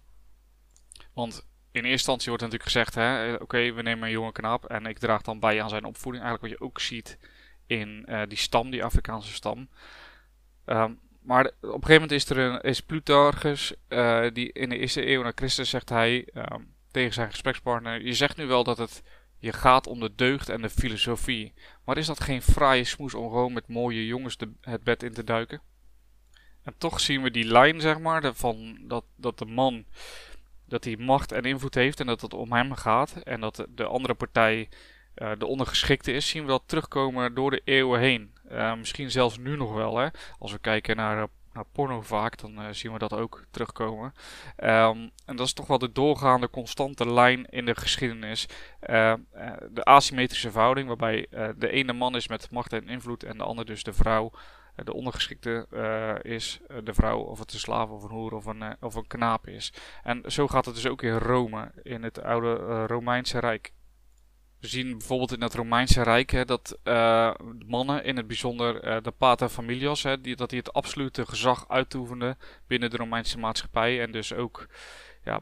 Want 1.12 1.46
in 1.74 1.80
eerste 1.80 1.90
instantie 1.90 2.28
wordt 2.28 2.42
natuurlijk 2.42 2.70
gezegd, 2.70 2.96
oké, 3.34 3.42
okay, 3.42 3.74
we 3.74 3.82
nemen 3.82 4.04
een 4.04 4.10
jonge 4.10 4.32
knaap 4.32 4.64
en 4.64 4.86
ik 4.86 4.98
draag 4.98 5.22
dan 5.22 5.38
bij 5.38 5.62
aan 5.62 5.68
zijn 5.68 5.84
opvoeding. 5.84 6.24
Eigenlijk 6.24 6.52
wat 6.52 6.60
je 6.60 6.66
ook 6.66 6.80
ziet 6.80 7.18
in 7.66 8.06
uh, 8.08 8.22
die 8.28 8.38
stam, 8.38 8.70
die 8.70 8.84
Afrikaanse 8.84 9.32
stam. 9.32 9.68
Um, 10.66 11.00
maar 11.22 11.46
op 11.46 11.62
een 11.62 11.70
gegeven 11.70 11.92
moment 11.92 12.12
is 12.12 12.30
er 12.30 12.38
een 12.38 12.60
is 12.60 12.80
Plutarchus, 12.80 13.74
uh, 13.88 14.26
die 14.32 14.52
in 14.52 14.68
de 14.68 14.78
eerste 14.78 15.06
eeuw 15.06 15.22
na 15.22 15.32
Christus 15.34 15.70
zegt 15.70 15.88
hij 15.88 16.28
um, 16.34 16.74
tegen 16.90 17.12
zijn 17.12 17.30
gesprekspartner: 17.30 18.04
Je 18.04 18.14
zegt 18.14 18.36
nu 18.36 18.46
wel 18.46 18.64
dat 18.64 18.78
het 18.78 19.02
je 19.38 19.52
gaat 19.52 19.86
om 19.86 20.00
de 20.00 20.14
deugd 20.14 20.48
en 20.48 20.62
de 20.62 20.70
filosofie. 20.70 21.52
Maar 21.84 21.98
is 21.98 22.06
dat 22.06 22.20
geen 22.20 22.42
fraaie 22.42 22.84
smoes 22.84 23.14
om 23.14 23.28
gewoon 23.28 23.52
met 23.52 23.68
mooie 23.68 24.06
jongens 24.06 24.36
het 24.60 24.84
bed 24.84 25.02
in 25.02 25.12
te 25.12 25.24
duiken? 25.24 25.60
En 26.62 26.74
toch 26.78 27.00
zien 27.00 27.22
we 27.22 27.30
die 27.30 27.44
lijn, 27.44 27.80
zeg 27.80 27.98
maar, 27.98 28.34
van 28.34 28.78
dat, 28.80 29.04
dat 29.16 29.38
de 29.38 29.44
man 29.44 29.84
dat 30.66 30.84
hij 30.84 30.96
macht 30.96 31.32
en 31.32 31.42
invloed 31.42 31.74
heeft 31.74 32.00
en 32.00 32.06
dat 32.06 32.20
het 32.20 32.34
om 32.34 32.52
hem 32.52 32.72
gaat. 32.72 33.12
En 33.12 33.40
dat 33.40 33.66
de 33.68 33.84
andere 33.84 34.14
partij 34.14 34.68
de 35.38 35.46
ondergeschikte 35.46 36.12
is, 36.12 36.28
zien 36.28 36.42
we 36.42 36.48
dat 36.48 36.62
terugkomen 36.66 37.34
door 37.34 37.50
de 37.50 37.60
eeuwen 37.64 38.00
heen. 38.00 38.32
Uh, 38.52 38.74
misschien 38.74 39.10
zelfs 39.10 39.38
nu 39.38 39.56
nog 39.56 39.72
wel. 39.72 39.96
Hè? 39.96 40.08
Als 40.38 40.52
we 40.52 40.58
kijken 40.58 40.96
naar, 40.96 41.16
uh, 41.16 41.24
naar 41.52 41.64
porno 41.72 42.00
vaak, 42.00 42.38
dan 42.38 42.74
zien 42.74 42.92
we 42.92 42.98
dat 42.98 43.12
ook 43.12 43.44
terugkomen. 43.50 44.12
Um, 44.56 45.10
en 45.26 45.36
dat 45.36 45.46
is 45.46 45.52
toch 45.52 45.66
wel 45.66 45.78
de 45.78 45.92
doorgaande 45.92 46.50
constante 46.50 47.12
lijn 47.12 47.46
in 47.46 47.64
de 47.64 47.74
geschiedenis. 47.74 48.46
de 49.70 49.84
asymmetrische 49.84 50.50
verhouding, 50.50 50.86
waarbij 50.86 51.26
de 51.56 51.70
ene 51.70 51.92
man 51.92 52.16
is 52.16 52.28
met 52.28 52.50
macht 52.50 52.72
en 52.72 52.88
invloed 52.88 53.22
en 53.22 53.38
de 53.38 53.44
ander 53.44 53.64
dus 53.64 53.82
de 53.82 53.92
vrouw. 53.92 54.30
De 54.74 54.92
ondergeschikte 54.92 55.66
is 56.22 56.60
de 56.84 56.94
vrouw, 56.94 57.18
of 57.18 57.38
het 57.38 57.52
een 57.52 57.58
slaaf 57.58 57.90
of 57.90 58.02
een 58.02 58.10
hoer 58.10 58.32
of 58.32 58.46
een, 58.46 58.76
of 58.80 58.94
een 58.94 59.06
knaap 59.06 59.46
is. 59.48 59.72
En 60.02 60.22
zo 60.26 60.46
gaat 60.46 60.64
het 60.64 60.74
dus 60.74 60.86
ook 60.86 61.02
in 61.02 61.16
Rome, 61.18 61.72
in 61.82 62.02
het 62.02 62.22
oude 62.22 62.86
Romeinse 62.86 63.38
Rijk. 63.38 63.72
We 64.60 64.66
zien 64.66 64.90
bijvoorbeeld 64.98 65.32
in 65.32 65.42
het 65.42 65.54
Romeinse 65.54 66.02
Rijk 66.02 66.30
hè, 66.30 66.44
dat 66.44 66.78
mannen, 67.66 68.04
in 68.04 68.16
het 68.16 68.26
bijzonder 68.26 69.02
de 69.02 69.10
pater 69.10 69.48
familias, 69.48 70.02
hè, 70.02 70.20
die, 70.20 70.36
dat 70.36 70.50
die 70.50 70.58
het 70.58 70.72
absolute 70.72 71.26
gezag 71.26 71.68
uitoefenden 71.68 72.38
binnen 72.66 72.90
de 72.90 72.96
Romeinse 72.96 73.38
maatschappij. 73.38 74.02
En 74.02 74.12
dus 74.12 74.32
ook, 74.32 74.66
ja, 75.24 75.40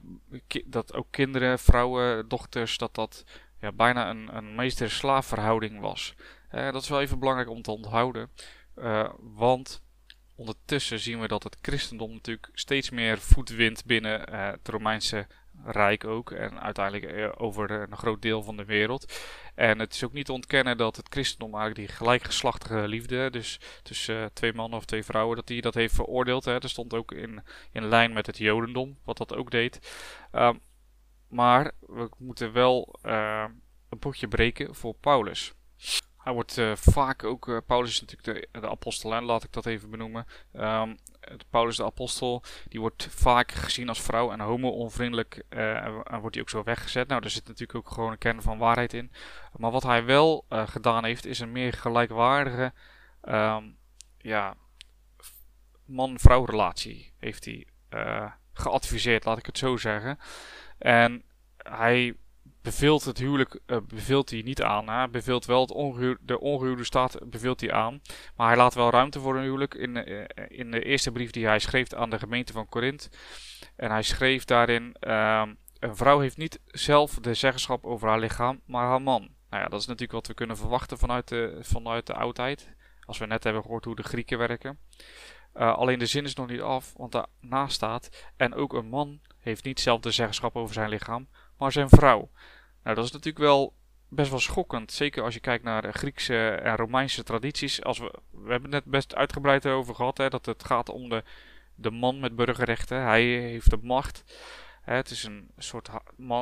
dat 0.67 0.95
ook 0.95 1.07
kinderen, 1.11 1.59
vrouwen, 1.59 2.29
dochters, 2.29 2.79
dat 2.79 2.95
dat 2.95 3.25
ja, 3.61 3.73
bijna 3.73 4.11
een, 4.11 4.37
een 4.37 4.55
meester-slaaf 4.55 5.27
verhouding 5.27 5.81
was. 5.81 6.15
Dat 6.51 6.83
is 6.83 6.89
wel 6.89 7.01
even 7.01 7.19
belangrijk 7.19 7.49
om 7.51 7.63
te 7.63 7.71
onthouden. 7.71 8.31
Want 9.21 9.83
ondertussen 10.37 10.99
zien 10.99 11.21
we 11.21 11.29
dat 11.29 11.43
het 11.43 11.57
christendom 11.61 12.13
natuurlijk 12.13 12.49
steeds 12.53 12.91
meer 12.91 13.19
voet 13.19 13.49
wint 13.49 13.85
binnen 13.85 14.31
het 14.35 14.69
Romeinse 14.69 15.27
rijk 15.65 16.05
ook. 16.05 16.31
En 16.31 16.61
uiteindelijk 16.61 17.13
eh, 17.13 17.29
over 17.37 17.71
een 17.71 17.97
groot 17.97 18.23
deel 18.23 18.43
van 18.43 18.57
de 18.57 18.65
wereld. 18.65 19.13
En 19.55 19.79
het 19.79 19.95
is 19.95 20.05
ook 20.05 20.13
niet 20.13 20.27
te 20.27 20.33
ontkennen 20.33 20.77
dat 20.77 20.97
het 20.97 21.07
christendom 21.11 21.55
eigenlijk 21.55 21.89
die 21.89 21.97
gelijkgeslachtige 21.97 22.89
liefde, 22.89 23.31
dus 23.31 23.61
tussen 23.83 24.33
twee 24.33 24.53
mannen 24.53 24.79
of 24.79 24.85
twee 24.85 25.05
vrouwen, 25.05 25.37
dat 25.37 25.47
die 25.47 25.61
dat 25.61 25.75
heeft 25.75 25.95
veroordeeld. 25.95 26.45
Hè. 26.45 26.59
Dat 26.59 26.71
stond 26.71 26.95
ook 26.95 27.13
in, 27.13 27.43
in 27.73 27.89
lijn 27.89 28.13
met 28.13 28.27
het 28.27 28.39
jodendom, 28.39 28.99
wat 29.05 29.17
dat 29.17 29.35
ook 29.35 29.51
deed. 29.51 29.91
Um, 30.33 30.61
maar 31.29 31.73
we 31.81 32.09
moeten 32.19 32.53
wel 32.53 32.99
een 33.89 33.99
potje 33.99 34.29
breken 34.29 34.75
voor 34.75 34.95
Paulus. 34.95 35.55
Hij 36.23 36.33
wordt 36.33 36.57
uh, 36.57 36.77
vaak 36.77 37.25
ook, 37.25 37.49
uh, 37.49 37.59
Paulus 37.67 37.91
is 37.91 38.01
natuurlijk 38.01 38.49
de, 38.53 38.69
apostel, 38.69 39.23
laat 39.23 39.45
ik 39.45 39.53
dat 39.53 39.67
even 39.67 39.91
benoemen. 39.91 40.27
Um, 40.53 40.99
Paulus 41.51 41.77
de 41.77 41.85
apostel, 41.85 42.43
die 42.69 42.81
wordt 42.81 43.09
vaak 43.11 43.53
gezien 43.53 43.89
als 43.89 44.03
vrouw 44.03 44.31
en 44.31 44.41
homo-onvriendelijk 44.41 45.43
uh, 45.51 45.85
en 45.85 46.21
wordt 46.21 46.35
hij 46.35 46.41
ook 46.41 46.51
zo 46.51 46.63
weggezet. 46.63 47.09
Nou, 47.09 47.21
daar 47.21 47.31
zit 47.31 47.49
natuurlijk 47.49 47.79
ook 47.79 47.91
gewoon 47.91 48.13
een 48.13 48.19
kern 48.19 48.43
van 48.43 48.59
waarheid 48.59 48.93
in. 48.93 49.13
Maar 49.57 49.71
wat 49.71 49.83
hij 49.83 50.05
wel 50.05 50.45
gedaan 50.49 51.05
heeft, 51.05 51.27
is 51.27 51.39
een 51.39 51.53
meer 51.53 51.73
gelijkwaardige 51.73 52.73
um, 53.23 53.77
ja, 54.19 54.55
man-vrouw 55.85 56.45
relatie 56.45 57.13
heeft 57.19 57.45
hij 57.45 57.67
geadviseerd, 58.53 59.25
laat 59.25 59.39
ik 59.39 59.47
het 59.47 59.59
zo 59.59 59.77
zeggen. 59.77 60.19
En 60.79 61.25
hij 61.57 62.17
beveelt 62.63 63.05
het 63.05 63.19
huwelijk 63.19 63.61
uh, 63.67 63.77
beveelt 63.89 64.31
hij 64.31 64.43
niet 64.43 64.63
aan. 64.63 64.89
Hij 64.89 65.11
beveelt 65.11 65.45
wel 65.45 65.61
het 65.61 66.19
de 66.21 66.41
ongehuwde 66.41 66.85
staat 66.85 67.31
beveelt 67.31 67.61
hij 67.61 67.73
aan. 67.73 68.01
Maar 68.37 68.47
hij 68.47 68.57
laat 68.57 68.75
wel 68.75 68.91
ruimte 68.91 69.21
voor 69.21 69.37
een 69.37 69.43
huwelijk 69.43 69.75
in, 69.75 70.09
uh, 70.11 70.25
in 70.49 70.71
de 70.71 70.83
eerste 70.83 71.13
brief 71.13 71.31
die 71.31 71.47
hij 71.47 71.59
schreef 71.59 71.93
aan 71.93 72.11
de 72.11 72.19
gemeente 72.19 72.53
van 72.53 72.69
Korint. 72.69 73.11
En 73.77 73.91
hij 73.91 74.03
schreef 74.03 74.45
daarin: 74.45 74.97
uh, 75.01 75.43
Een 75.79 75.97
vrouw 75.97 76.19
heeft 76.19 76.37
niet 76.37 76.61
zelf 76.67 77.15
de 77.15 77.35
zeggenschap 77.35 77.85
over 77.85 78.09
haar 78.09 78.19
lichaam, 78.19 78.61
maar 78.67 78.87
haar 78.87 79.03
man. 79.03 79.21
Nou 79.51 79.63
ja, 79.63 79.69
dat 79.69 79.81
is 79.81 79.87
natuurlijk 79.87 80.13
wat 80.13 80.27
we 80.27 80.35
kunnen 80.35 80.57
verwachten 80.57 80.99
vanuit 80.99 81.29
de, 81.29 81.59
vanuit 81.61 82.07
de 82.07 82.15
oudheid. 82.15 82.69
Als 83.05 83.19
we 83.19 83.27
net 83.27 83.45
hebben 83.45 83.63
gehoord 83.63 83.85
hoe 83.85 83.97
de 83.97 84.03
Grieken 84.03 84.39
werken. 84.39 84.79
Uh, 85.55 85.75
alleen 85.75 85.99
de 85.99 86.07
zin 86.07 86.25
is 86.25 86.35
nog 86.35 86.49
niet 86.49 86.61
af, 86.61 86.93
want 86.97 87.13
daarnaast 87.13 87.75
staat: 87.75 88.31
En 88.37 88.55
ook 88.55 88.73
een 88.73 88.89
man 88.89 89.21
heeft 89.39 89.65
niet 89.65 89.81
zelf 89.81 90.01
de 90.01 90.11
zeggenschap 90.11 90.57
over 90.57 90.75
zijn 90.75 90.89
lichaam, 90.89 91.29
maar 91.63 91.73
zijn 91.73 91.89
vrouw. 91.89 92.31
Nou, 92.83 92.97
dat 92.97 93.05
is 93.05 93.13
natuurlijk 93.13 93.45
wel 93.45 93.75
best 94.09 94.31
wel 94.31 94.39
schokkend. 94.39 94.93
Zeker 94.93 95.23
als 95.23 95.35
je 95.35 95.41
kijkt 95.41 95.65
naar 95.65 95.83
de 95.83 95.93
Griekse 95.93 96.49
en 96.49 96.77
Romeinse 96.77 97.23
tradities. 97.23 97.83
Als 97.83 97.99
we, 97.99 98.19
we 98.31 98.51
hebben 98.51 98.73
het 98.73 98.85
net 98.85 98.85
best 98.85 99.15
uitgebreid 99.15 99.67
over 99.67 99.95
gehad, 99.95 100.19
hè, 100.19 100.29
dat 100.29 100.47
het 100.47 100.65
gaat 100.65 100.89
om 100.89 101.09
de, 101.09 101.25
de 101.75 101.91
man 101.91 102.21
met 102.21 102.37
burgerrechten. 102.37 103.03
Hij 103.03 103.25
heeft 103.25 103.71
de 103.71 103.79
macht. 103.83 104.25
Hè, 104.83 104.95
het 104.95 105.11
is 105.11 105.25
een 105.25 105.51
soort 105.59 105.89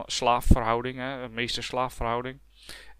slaafverhouding, 0.06 0.98
hè, 0.98 1.22
een 1.22 1.34
meester-slaafverhouding. 1.34 2.38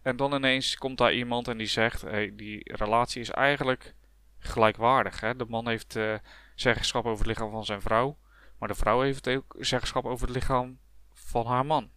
En 0.03 0.17
dan 0.17 0.35
ineens 0.35 0.77
komt 0.77 0.99
daar 0.99 1.13
iemand 1.13 1.49
en 1.49 1.59
die 1.59 1.67
zegt: 1.67 2.03
hey, 2.03 2.33
die 2.37 2.75
relatie 2.75 3.21
is 3.21 3.31
eigenlijk 3.31 3.95
gelijkwaardig. 4.39 5.21
Hè? 5.21 5.37
De 5.37 5.47
man 5.49 5.69
heeft 5.69 5.97
uh, 5.97 6.15
zeggenschap 6.55 7.05
over 7.05 7.19
het 7.19 7.27
lichaam 7.27 7.51
van 7.51 7.65
zijn 7.65 7.81
vrouw, 7.81 8.19
maar 8.59 8.69
de 8.69 8.75
vrouw 8.75 9.01
heeft 9.01 9.29
ook 9.29 9.57
zeggenschap 9.59 10.05
over 10.05 10.27
het 10.27 10.37
lichaam 10.37 10.79
van 11.13 11.47
haar 11.47 11.67
man. 11.67 11.91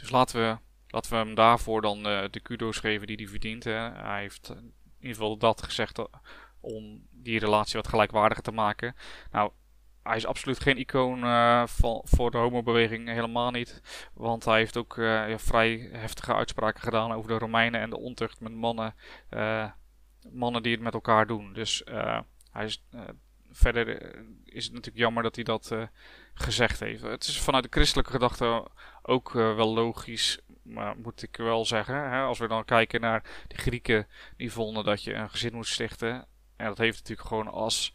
Dus 0.00 0.10
laten 0.10 0.40
we, 0.40 0.58
laten 0.88 1.10
we 1.10 1.16
hem 1.16 1.34
daarvoor 1.34 1.82
dan 1.82 1.98
uh, 1.98 2.24
de 2.30 2.40
kudo's 2.40 2.78
geven 2.78 3.06
die 3.06 3.16
hij 3.16 3.26
verdient. 3.26 3.64
Hè? 3.64 3.90
Hij 3.90 4.20
heeft 4.20 4.48
in 4.48 4.72
ieder 4.98 5.16
geval 5.16 5.36
dat 5.36 5.62
gezegd 5.62 5.98
eh, 5.98 6.04
om 6.60 7.06
die 7.10 7.38
relatie 7.38 7.80
wat 7.80 7.88
gelijkwaardiger 7.88 8.44
te 8.44 8.52
maken. 8.52 8.94
Nou, 9.30 9.50
hij 10.02 10.16
is 10.16 10.26
absoluut 10.26 10.60
geen 10.60 10.78
icoon 10.78 11.24
uh, 11.24 11.66
van, 11.66 12.00
voor 12.04 12.30
de 12.30 12.38
homobeweging, 12.38 13.08
helemaal 13.08 13.50
niet. 13.50 13.82
Want 14.14 14.44
hij 14.44 14.58
heeft 14.58 14.76
ook 14.76 14.94
vrij 15.36 15.88
heftige 15.92 16.34
uitspraken 16.34 16.82
gedaan 16.82 17.12
over 17.12 17.30
de 17.30 17.38
Romeinen 17.38 17.80
en 17.80 17.90
de 17.90 17.98
ontucht 17.98 18.40
met 18.40 18.52
mannen, 18.52 18.94
mannen 20.30 20.62
die 20.62 20.72
het 20.72 20.80
met 20.80 20.94
elkaar 20.94 21.26
doen. 21.26 21.52
Dus 21.52 21.82
hij 22.50 22.64
is, 22.64 22.84
verder 23.50 24.14
is 24.44 24.64
het 24.64 24.72
natuurlijk 24.72 25.02
jammer 25.02 25.22
dat 25.22 25.34
hij 25.34 25.44
dat 25.44 25.74
gezegd 26.34 26.80
heeft. 26.80 27.02
Het 27.02 27.24
is 27.24 27.40
vanuit 27.40 27.64
de 27.64 27.70
christelijke 27.70 28.10
gedachte 28.10 28.66
ook 29.02 29.32
wel 29.32 29.74
logisch, 29.74 30.40
maar 30.62 30.96
moet 30.96 31.22
ik 31.22 31.36
wel 31.36 31.64
zeggen. 31.64 31.94
Hè, 31.94 32.20
als 32.22 32.38
we 32.38 32.48
dan 32.48 32.64
kijken 32.64 33.00
naar 33.00 33.44
de 33.48 33.58
Grieken, 33.58 34.06
die 34.36 34.52
vonden 34.52 34.84
dat 34.84 35.02
je 35.02 35.14
een 35.14 35.30
gezin 35.30 35.54
moest 35.54 35.72
stichten. 35.72 36.26
En 36.56 36.66
dat 36.66 36.78
heeft 36.78 36.98
natuurlijk 36.98 37.28
gewoon 37.28 37.48
als 37.48 37.94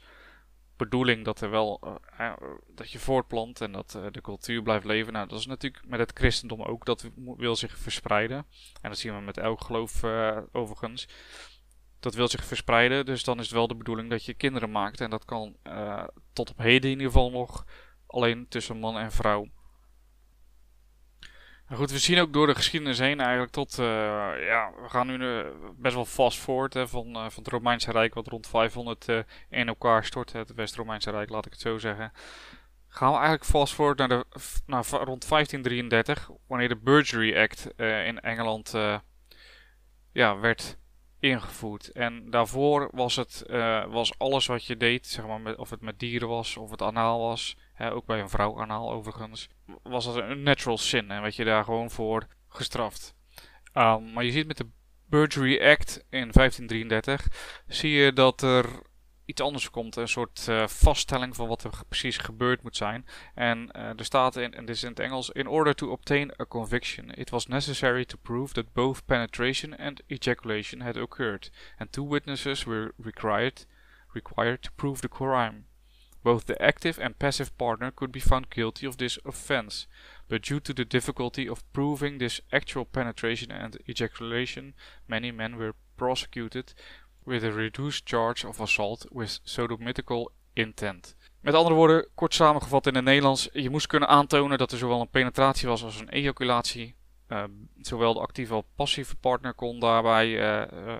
bedoeling 0.78 1.26
dat 1.26 1.41
er 1.41 1.50
wel 1.50 2.00
uh, 2.20 2.34
dat 2.68 2.91
je 2.91 3.00
voortplant 3.00 3.62
en 3.62 3.72
dat 3.72 3.94
uh, 3.98 4.06
de 4.12 4.22
cultuur 4.22 4.62
blijft 4.62 4.86
leven. 4.86 5.13
Nou, 5.13 5.28
dat 5.28 5.39
is 5.39 5.46
natuurlijk 5.46 5.86
met 5.88 6.00
het 6.00 6.12
christendom 6.13 6.62
ook. 6.62 6.86
Dat 6.86 7.10
wil 7.38 7.56
zich 7.56 7.78
verspreiden. 7.78 8.38
En 8.82 8.89
dat 8.89 8.98
zien 8.98 9.15
we 9.15 9.22
met 9.22 9.38
elk 9.38 9.62
geloof 9.62 10.04
overigens. 10.52 11.08
Dat 12.00 12.13
wil 12.13 12.28
zich 12.28 12.44
verspreiden, 12.44 13.06
dus 13.06 13.24
dan 13.24 13.39
is 13.39 13.46
het 13.46 13.54
wel 13.54 13.68
de 13.68 13.76
bedoeling 13.76 14.10
dat 14.10 14.26
je 14.26 14.34
kinderen 14.34 14.72
maakt. 14.72 15.02
En 15.02 15.10
dat 15.10 15.26
kan 15.26 15.56
tot 16.34 16.50
op 16.50 16.58
heden 16.58 16.91
in 16.91 16.98
ieder 16.98 17.12
geval 17.12 17.32
nog 17.32 17.65
alleen 18.08 18.48
tussen 18.48 18.78
man 18.78 18.98
en 18.98 19.12
vrouw. 19.12 19.48
Nou 21.67 21.80
goed, 21.80 21.91
we 21.91 21.99
zien 21.99 22.19
ook 22.19 22.34
door 22.34 22.47
de 22.47 22.56
geschiedenis 22.56 22.99
heen 22.99 23.19
eigenlijk 23.19 23.51
tot, 23.51 23.78
uh, 23.80 23.86
ja, 24.45 24.71
we 24.82 24.89
gaan 24.89 25.08
nu 25.08 25.17
uh, 25.17 25.45
best 25.78 25.95
wel 25.95 26.06
fast 26.06 26.38
forward 26.38 26.73
hè, 26.73 26.88
van, 26.88 27.08
uh, 27.08 27.13
van 27.13 27.43
het 27.43 27.47
Romeinse 27.47 27.91
Rijk, 27.91 28.13
wat 28.13 28.28
rond 28.28 28.47
500 28.47 29.08
in 29.49 29.67
elkaar 29.67 30.06
stort, 30.06 30.34
het 30.34 30.54
West-Romeinse 30.54 31.12
Rijk, 31.12 31.30
laat 31.30 31.45
ik 31.45 31.51
het 31.51 31.62
zo 31.62 31.78
zeggen. 31.78 32.12
Gaan 32.88 33.10
we 33.10 33.15
eigenlijk 33.15 33.45
fast 33.45 33.73
forward 33.73 33.97
naar, 33.97 34.08
de, 34.08 34.25
naar 34.65 34.86
rond 34.86 35.30
1533, 35.30 36.30
wanneer 36.47 36.69
de 36.69 36.75
Burgery 36.75 37.38
Act 37.38 37.67
in 37.78 38.19
Engeland 38.19 38.73
ja, 40.12 40.39
werd 40.39 40.78
ingevoerd. 41.19 41.91
En 41.91 42.30
daarvoor 42.30 42.89
was 42.91 43.15
het 43.15 43.43
was 43.89 44.17
alles 44.17 44.45
wat 44.45 44.65
je 44.65 44.78
deed, 44.78 45.08
zeg 45.08 45.25
maar, 45.25 45.56
of 45.56 45.69
het 45.69 45.82
met 45.82 45.99
dieren 45.99 46.28
was, 46.28 46.58
of 46.58 46.71
het 46.71 46.82
anaal 46.82 47.19
was, 47.19 47.56
ook 47.80 48.06
bij 48.06 48.20
een 48.20 48.30
vrouw 48.30 48.62
anaal 48.62 48.92
overigens, 48.92 49.50
was 49.84 50.06
dat 50.06 50.16
een 50.16 50.44
natural 50.44 50.78
sin 50.78 51.12
en 51.12 51.22
werd 51.22 51.36
je 51.36 51.44
daar 51.44 51.64
gewoon 51.64 51.92
voor 51.92 52.28
gestraft. 52.48 53.16
Um, 53.74 54.14
maar 54.14 54.24
je 54.24 54.32
ziet 54.32 54.48
met 54.48 54.58
de 54.58 54.68
Burgery 55.06 55.62
Act 55.62 55.98
in 56.10 56.32
1533 56.32 57.28
zie 57.68 57.92
je 57.92 58.14
dat 58.14 58.42
er 58.42 58.66
iets 59.26 59.42
anders 59.42 59.70
komt. 59.70 59.96
Een 59.96 60.08
soort 60.08 60.46
uh, 60.50 60.68
vaststelling 60.68 61.36
van 61.36 61.48
wat 61.48 61.64
er 61.64 61.72
precies 61.88 62.18
gebeurd 62.18 62.64
moet 62.64 62.76
zijn. 62.76 63.06
En 63.34 63.70
uh, 63.76 64.00
er 64.00 64.06
staat 64.06 64.36
in, 64.36 64.54
en 64.54 64.66
dit 64.66 64.76
is 64.76 64.84
in 64.84 64.90
het 64.90 65.00
Engels: 65.00 65.30
In 65.30 65.48
order 65.48 65.76
to 65.76 65.90
obtain 65.90 66.32
a 66.42 66.46
conviction, 66.46 67.10
it 67.10 67.30
was 67.30 67.48
necessary 67.48 68.06
to 68.06 68.18
prove 68.22 68.54
that 68.54 68.74
both 68.74 69.06
penetration 69.06 69.78
and 69.78 70.02
ejaculation 70.08 70.82
had 70.82 70.98
occurred, 70.98 71.52
and 71.78 71.92
two 71.92 72.08
witnesses 72.10 72.64
were 72.64 72.94
required, 72.98 73.66
required 74.14 74.62
to 74.62 74.72
prove 74.76 75.00
the 75.00 75.10
crime. 75.10 75.66
Both 76.26 76.46
the 76.46 76.60
active 76.60 76.98
and 76.98 77.20
passive 77.20 77.56
partner 77.56 77.92
could 77.92 78.12
be 78.12 78.20
found 78.20 78.50
guilty 78.50 78.88
of 78.88 78.98
this 78.98 79.20
offense, 79.24 79.88
but 80.28 80.42
due 80.42 80.60
to 80.60 80.74
the 80.74 80.88
difficulty 80.88 81.48
of 81.50 81.64
proving 81.72 82.18
this 82.18 82.42
actual 82.50 82.86
penetration 82.86 83.52
and 83.52 83.78
ejaculation, 83.88 84.74
many 85.06 85.32
men 85.32 85.56
were 85.56 85.76
prosecuted 85.96 86.74
with 87.26 87.44
a 87.44 87.52
reduced 87.52 88.08
charge 88.08 88.44
of 88.44 88.60
assault 88.60 89.06
with 89.12 89.40
sodomitical 89.44 90.32
intent. 90.56 91.16
Met 91.42 91.54
andere 91.54 91.76
woorden, 91.76 92.08
kort 92.16 92.34
samengevat 92.34 92.88
in 92.88 92.96
het 92.96 93.04
Nederlands, 93.04 93.50
je 93.54 93.70
moest 93.70 93.88
kunnen 93.88 94.10
aantonen 94.10 94.58
dat 94.58 94.72
er 94.72 94.78
zowel 94.78 95.02
een 95.02 95.10
penetratie 95.10 95.68
was 95.68 95.84
als 95.84 96.00
een 96.00 96.10
ejaculatie. 96.10 96.96
Uh, 97.30 97.44
zowel 97.82 98.14
de 98.14 98.20
actieve 98.20 98.54
als 98.54 98.66
passieve 98.76 99.16
partner 99.16 99.54
kon 99.54 99.80
daarbij 99.80 100.28
uh, 100.28 100.88
uh, 100.88 101.00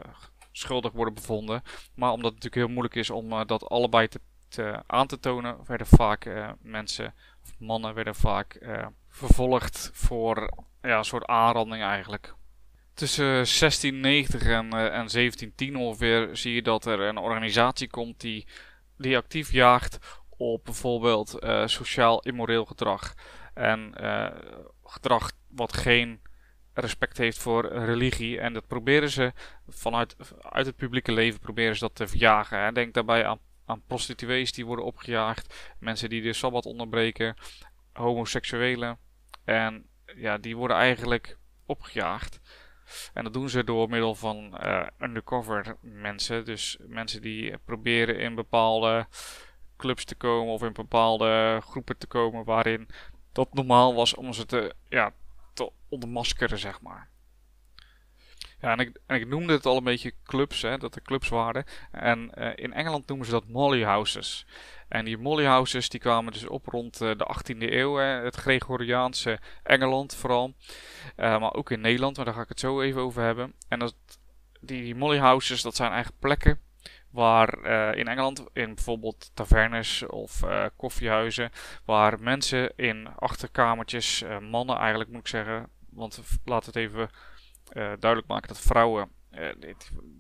schuldig 0.52 0.92
worden 0.92 1.14
bevonden. 1.14 1.62
Maar 1.96 2.12
omdat 2.12 2.34
het 2.34 2.44
natuurlijk 2.44 2.56
heel 2.56 2.74
moeilijk 2.74 2.96
is 2.96 3.10
om 3.10 3.46
dat 3.48 3.70
allebei 3.70 4.08
te 4.08 4.20
uh, 4.58 4.80
aan 4.88 5.08
te 5.08 5.20
tonen, 5.20 5.58
werden 5.65 5.88
vaak 5.88 6.26
uh, 6.26 6.50
mensen, 6.62 7.13
of 7.44 7.54
mannen, 7.60 7.94
werden 7.94 8.15
vaak 8.15 8.58
uh, 8.62 8.86
vervolgd 9.10 9.89
voor 9.94 10.54
ja, 10.82 10.98
een 10.98 11.06
soort 11.06 11.26
aanranding 11.26 11.84
eigenlijk. 11.84 12.34
Tussen 12.94 13.26
1690 13.26 14.41
en, 14.41 14.63
en 14.63 14.70
1710 14.72 15.76
ongeveer 15.76 16.30
zie 16.38 16.54
je 16.54 16.62
dat 16.62 16.86
er 16.86 17.00
een 17.00 17.18
organisatie 17.18 17.89
komt 17.89 18.20
die, 18.22 18.48
die 18.98 19.18
actief 19.18 19.52
jaagt 19.52 20.22
op 20.38 20.65
bijvoorbeeld 20.65 21.38
sociaal 21.65 22.20
immoreel 22.20 22.65
gedrag. 22.65 23.13
En 23.54 23.94
gedrag 24.84 25.32
wat 25.48 25.74
geen 25.74 26.22
respect 26.74 27.18
heeft 27.18 27.38
voor 27.38 27.68
religie. 27.68 28.39
En 28.39 28.54
dat 28.54 28.68
proberen 28.68 29.10
ze 29.10 29.34
vanuit 29.68 30.15
uit 30.41 30.65
het 30.65 30.76
publieke 30.76 31.12
leven 31.12 31.39
proberen 31.39 31.74
ze 31.74 31.80
dat 31.80 31.96
te 31.96 32.08
verjagen. 32.08 32.60
Hè. 32.60 32.72
Denk 32.72 32.94
daarbij 32.94 33.26
aan 33.26 33.39
aan 33.65 33.82
prostituees 33.88 34.51
die 34.51 34.65
worden 34.65 34.86
opgejaagd, 34.86 35.73
mensen 35.80 36.10
die 36.10 36.21
de 36.21 36.34
sabbat 36.34 36.65
onderbreken, 36.65 37.36
homoseksuelen. 37.93 38.97
En 39.43 39.86
ja, 40.15 40.38
die 40.38 40.58
worden 40.58 40.78
eigenlijk 40.78 41.38
opgejaagd. 41.65 42.39
En 43.13 43.23
dat 43.23 43.34
doen 43.34 43.49
ze 43.49 43.63
door 43.63 43.89
middel 43.89 44.15
van 44.15 44.58
uh, 44.63 44.88
undercover 44.99 45.78
mensen. 45.82 46.45
Dus 46.45 46.78
mensen 46.88 47.21
die 47.21 47.58
proberen 47.58 48.19
in 48.19 48.36
bepaalde 48.36 49.08
clubs 49.78 50.06
te 50.06 50.15
komen 50.15 50.54
of 50.54 50.63
in 50.63 50.73
bepaalde 50.73 51.62
groepen 51.63 51.97
te 51.97 52.08
komen 52.08 52.43
waarin 52.43 52.88
dat 53.32 53.54
normaal 53.54 53.95
was 53.95 54.13
om 54.13 54.34
ze 54.34 54.45
te, 54.45 54.75
ja, 54.89 55.13
te 55.54 55.71
ontmaskeren, 55.89 56.58
zeg 56.58 56.82
maar. 56.82 57.10
En 58.71 58.80
ik, 58.80 58.99
en 59.06 59.15
ik 59.15 59.28
noemde 59.28 59.54
het 59.54 59.65
al 59.65 59.78
een 59.78 59.84
beetje 59.84 60.13
clubs, 60.23 60.62
hè, 60.62 60.78
dat 60.78 60.95
er 60.95 61.01
clubs 61.01 61.30
waren. 61.30 61.65
En 61.91 62.32
uh, 62.38 62.49
in 62.56 62.73
Engeland 62.73 63.08
noemen 63.08 63.25
ze 63.25 63.32
dat 63.32 63.47
molly 63.47 63.84
houses. 63.84 64.45
En 64.88 65.06
die 65.06 65.17
molly 65.17 65.45
houses 65.45 65.89
die 65.89 65.99
kwamen 65.99 66.34
dus 66.34 66.47
op 66.47 66.67
rond 66.67 67.01
uh, 67.01 67.12
de 67.17 67.36
18e 67.36 67.58
eeuw, 67.58 67.95
hè, 67.95 68.06
het 68.06 68.36
Gregoriaanse 68.36 69.39
Engeland 69.63 70.15
vooral. 70.15 70.54
Uh, 71.17 71.39
maar 71.39 71.54
ook 71.54 71.71
in 71.71 71.82
Nederland, 71.82 72.15
maar 72.15 72.25
daar 72.25 72.34
ga 72.34 72.41
ik 72.41 72.49
het 72.49 72.60
zo 72.60 72.82
even 72.82 73.01
over 73.01 73.23
hebben. 73.23 73.54
En 73.67 73.91
die, 74.62 74.82
die 74.82 74.95
molly 74.95 75.17
houses, 75.17 75.62
dat 75.62 75.75
zijn 75.75 75.91
eigenlijk 75.91 76.21
plekken 76.21 76.60
waar 77.10 77.65
in 77.95 78.08
Engeland, 78.08 78.45
in 78.54 78.75
bijvoorbeeld 78.75 79.32
tavernes 79.34 80.06
of 80.06 80.43
koffiehuizen, 80.75 81.51
waar 81.86 82.19
mensen 82.19 82.73
in 82.75 83.08
achterkamertjes, 83.15 84.23
mannen 84.41 84.78
eigenlijk 84.78 85.10
moet 85.10 85.19
ik 85.19 85.28
zeggen, 85.28 85.69
want 85.89 86.21
laat 86.45 86.65
het 86.65 86.75
even 86.75 87.10
duidelijk 87.73 88.28
maken 88.28 88.47
dat 88.47 88.60
vrouwen, 88.60 89.10
uh, 89.32 89.73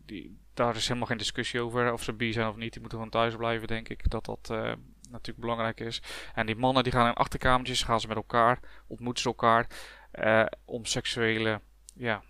die, 0.05 0.39
daar 0.53 0.75
is 0.75 0.87
helemaal 0.87 1.07
geen 1.07 1.17
discussie 1.17 1.61
over 1.61 1.93
of 1.93 2.03
ze 2.03 2.13
bi 2.13 2.33
zijn 2.33 2.47
of 2.47 2.55
niet. 2.55 2.71
Die 2.71 2.81
moeten 2.81 2.97
gewoon 2.97 3.13
thuis 3.13 3.35
blijven, 3.35 3.67
denk 3.67 3.89
ik. 3.89 4.09
Dat 4.09 4.25
dat 4.25 4.49
uh, 4.51 4.73
natuurlijk 5.09 5.39
belangrijk 5.39 5.79
is. 5.79 6.01
En 6.33 6.45
die 6.45 6.55
mannen 6.55 6.83
die 6.83 6.91
gaan 6.91 7.07
in 7.07 7.13
achterkamertjes, 7.13 7.83
gaan 7.83 7.99
ze 7.99 8.07
met 8.07 8.17
elkaar, 8.17 8.59
ontmoeten 8.87 9.23
ze 9.23 9.29
elkaar 9.29 9.67
om 10.65 10.85
seksuele 10.85 11.61
ja, 11.95 12.23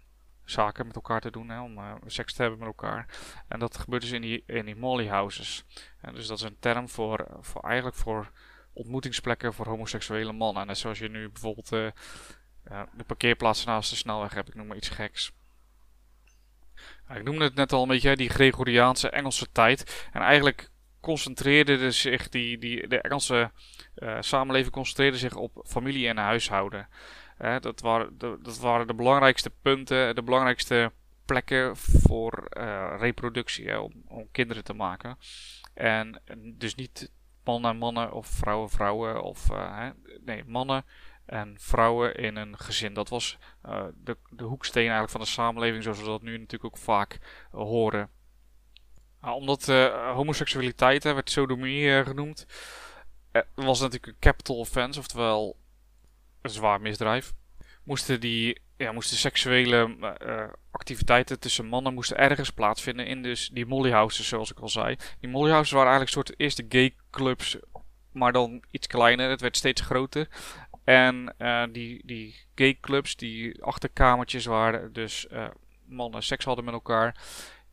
zaken 0.43 0.88
met 0.88 0.95
elkaar 0.95 1.21
te 1.21 1.32
doen, 1.32 1.49
hè, 1.49 1.62
om 1.62 1.80
seks 2.06 2.34
te 2.34 2.41
hebben 2.41 2.60
met 2.60 2.67
elkaar. 2.67 3.06
En 3.47 3.60
dat 3.60 3.78
gebeurt 3.78 4.01
dus 4.01 4.12
in 4.12 4.21
die, 4.21 4.43
in 4.47 4.65
die 4.65 4.75
molly 4.75 5.08
houses. 5.08 5.65
En 6.01 6.13
dus 6.13 6.28
dat 6.28 6.38
is 6.38 6.43
een 6.43 6.60
term 6.60 6.89
voor, 6.89 7.28
voor 7.39 7.62
eigenlijk 7.62 7.95
voor 7.95 8.32
ontmoetingsplekken 8.73 9.54
voor 9.54 9.67
homoseksuele 9.67 10.32
mannen. 10.32 10.62
En 10.62 10.67
net 10.67 10.78
zoals 10.78 10.99
je 10.99 11.10
nu 11.10 11.30
bijvoorbeeld 11.30 11.93
ja, 12.69 12.88
de 12.97 13.04
parkeerplaats 13.04 13.65
naast 13.65 13.89
de 13.89 13.95
snelweg 13.95 14.34
heb 14.34 14.47
ik 14.47 14.56
noem 14.56 14.67
maar 14.67 14.78
iets 14.78 14.89
geks. 14.89 15.32
ik 17.10 17.23
noemde 17.23 17.43
het 17.43 17.56
net 17.56 17.71
al 17.71 17.82
een 17.82 17.88
beetje, 17.88 18.15
die 18.15 18.30
Gregoriaanse 18.30 19.10
Engelse 19.10 19.51
tijd. 19.51 20.08
En 20.13 20.21
eigenlijk 20.21 20.69
concentreerde 20.99 21.91
zich 21.91 22.30
die, 22.30 22.58
die, 22.58 22.88
de 22.88 23.01
Engelse 23.01 23.51
samenleving 24.19 24.73
concentreerde 24.73 25.17
zich 25.17 25.36
op 25.36 25.63
familie 25.67 26.08
en 26.08 26.17
huishouden. 26.17 26.88
dat, 27.60 27.82
waren 27.82 28.17
de, 28.17 28.38
dat 28.41 28.60
waren 28.60 28.88
de 28.88 28.93
belangrijkste 28.93 29.49
punten, 29.62 30.15
de 30.15 30.23
belangrijkste 30.23 30.91
plekken 31.25 31.78
voor 31.78 32.47
reproductie, 32.97 33.82
om, 33.82 34.04
om 34.08 34.32
kinderen 34.32 34.63
te 34.63 34.73
maken. 34.73 35.17
En 35.73 36.21
dus 36.58 36.75
niet 36.75 37.12
mannen 37.45 37.78
mannen 37.78 38.12
of 38.12 38.28
vrouwen 38.28 38.69
vrouwen 38.69 39.23
of 39.23 39.51
uh, 39.51 39.89
nee, 40.25 40.43
mannen 40.45 40.86
en 41.26 41.56
vrouwen 41.60 42.16
in 42.16 42.36
een 42.36 42.58
gezin. 42.58 42.94
Dat 42.94 43.10
was 43.10 43.38
uh, 43.66 43.86
de, 43.96 44.18
de 44.30 44.44
hoeksteen 44.44 44.84
eigenlijk 44.84 45.12
van 45.12 45.22
de 45.22 45.28
samenleving 45.28 45.84
zoals 45.84 46.00
we 46.00 46.06
dat 46.06 46.22
nu 46.22 46.32
natuurlijk 46.32 46.66
ook 46.66 46.82
vaak 46.82 47.14
uh, 47.54 47.62
horen. 47.62 48.10
Nou, 49.22 49.36
omdat 49.36 49.66
homoseksualiteit 50.14 51.04
hè, 51.04 51.14
werd 51.14 51.30
sodomie 51.30 52.04
genoemd, 52.04 52.46
was 53.56 53.80
natuurlijk 53.80 54.08
een 54.08 54.20
capital 54.20 54.58
offense, 54.58 55.00
oftewel 55.00 55.58
een 56.42 56.50
zwaar 56.50 56.82
misdrijf. 56.82 57.34
Moesten 57.84 58.20
die 58.20 58.62
ja, 58.78 58.92
moesten 58.92 59.18
seksuele 59.18 59.98
activiteiten 60.72 61.40
tussen 61.40 61.66
mannen 61.66 61.94
moesten 61.94 62.18
ergens 62.18 62.50
plaatsvinden 62.50 63.08
in 63.08 63.22
dus 63.22 63.50
die 63.50 63.66
mollyhouses, 63.66 64.28
zoals 64.28 64.52
ik 64.52 64.60
al 64.60 64.70
zei. 64.70 64.96
Die 65.20 65.30
mollyhouses 65.30 65.72
waren 65.72 65.92
eigenlijk 65.92 66.18
een 66.18 66.26
soort 66.26 66.40
eerste 66.40 66.66
gay 66.70 66.96
clubs, 67.12 67.58
maar 68.12 68.32
dan 68.32 68.64
iets 68.72 68.88
kleiner. 68.88 69.30
Het 69.30 69.42
werd 69.42 69.58
steeds 69.58 69.82
groter. 69.82 70.28
En 70.86 71.34
uh, 71.38 71.63
die, 71.71 72.02
die 72.06 72.36
gay 72.56 72.78
clubs, 72.82 73.15
die 73.15 73.63
achterkamertjes 73.63 74.45
waar 74.45 74.91
dus 74.91 75.28
uh, 75.32 75.48
mannen 75.86 76.24
seks 76.24 76.45
hadden 76.45 76.65
met 76.65 76.74
elkaar, 76.74 77.15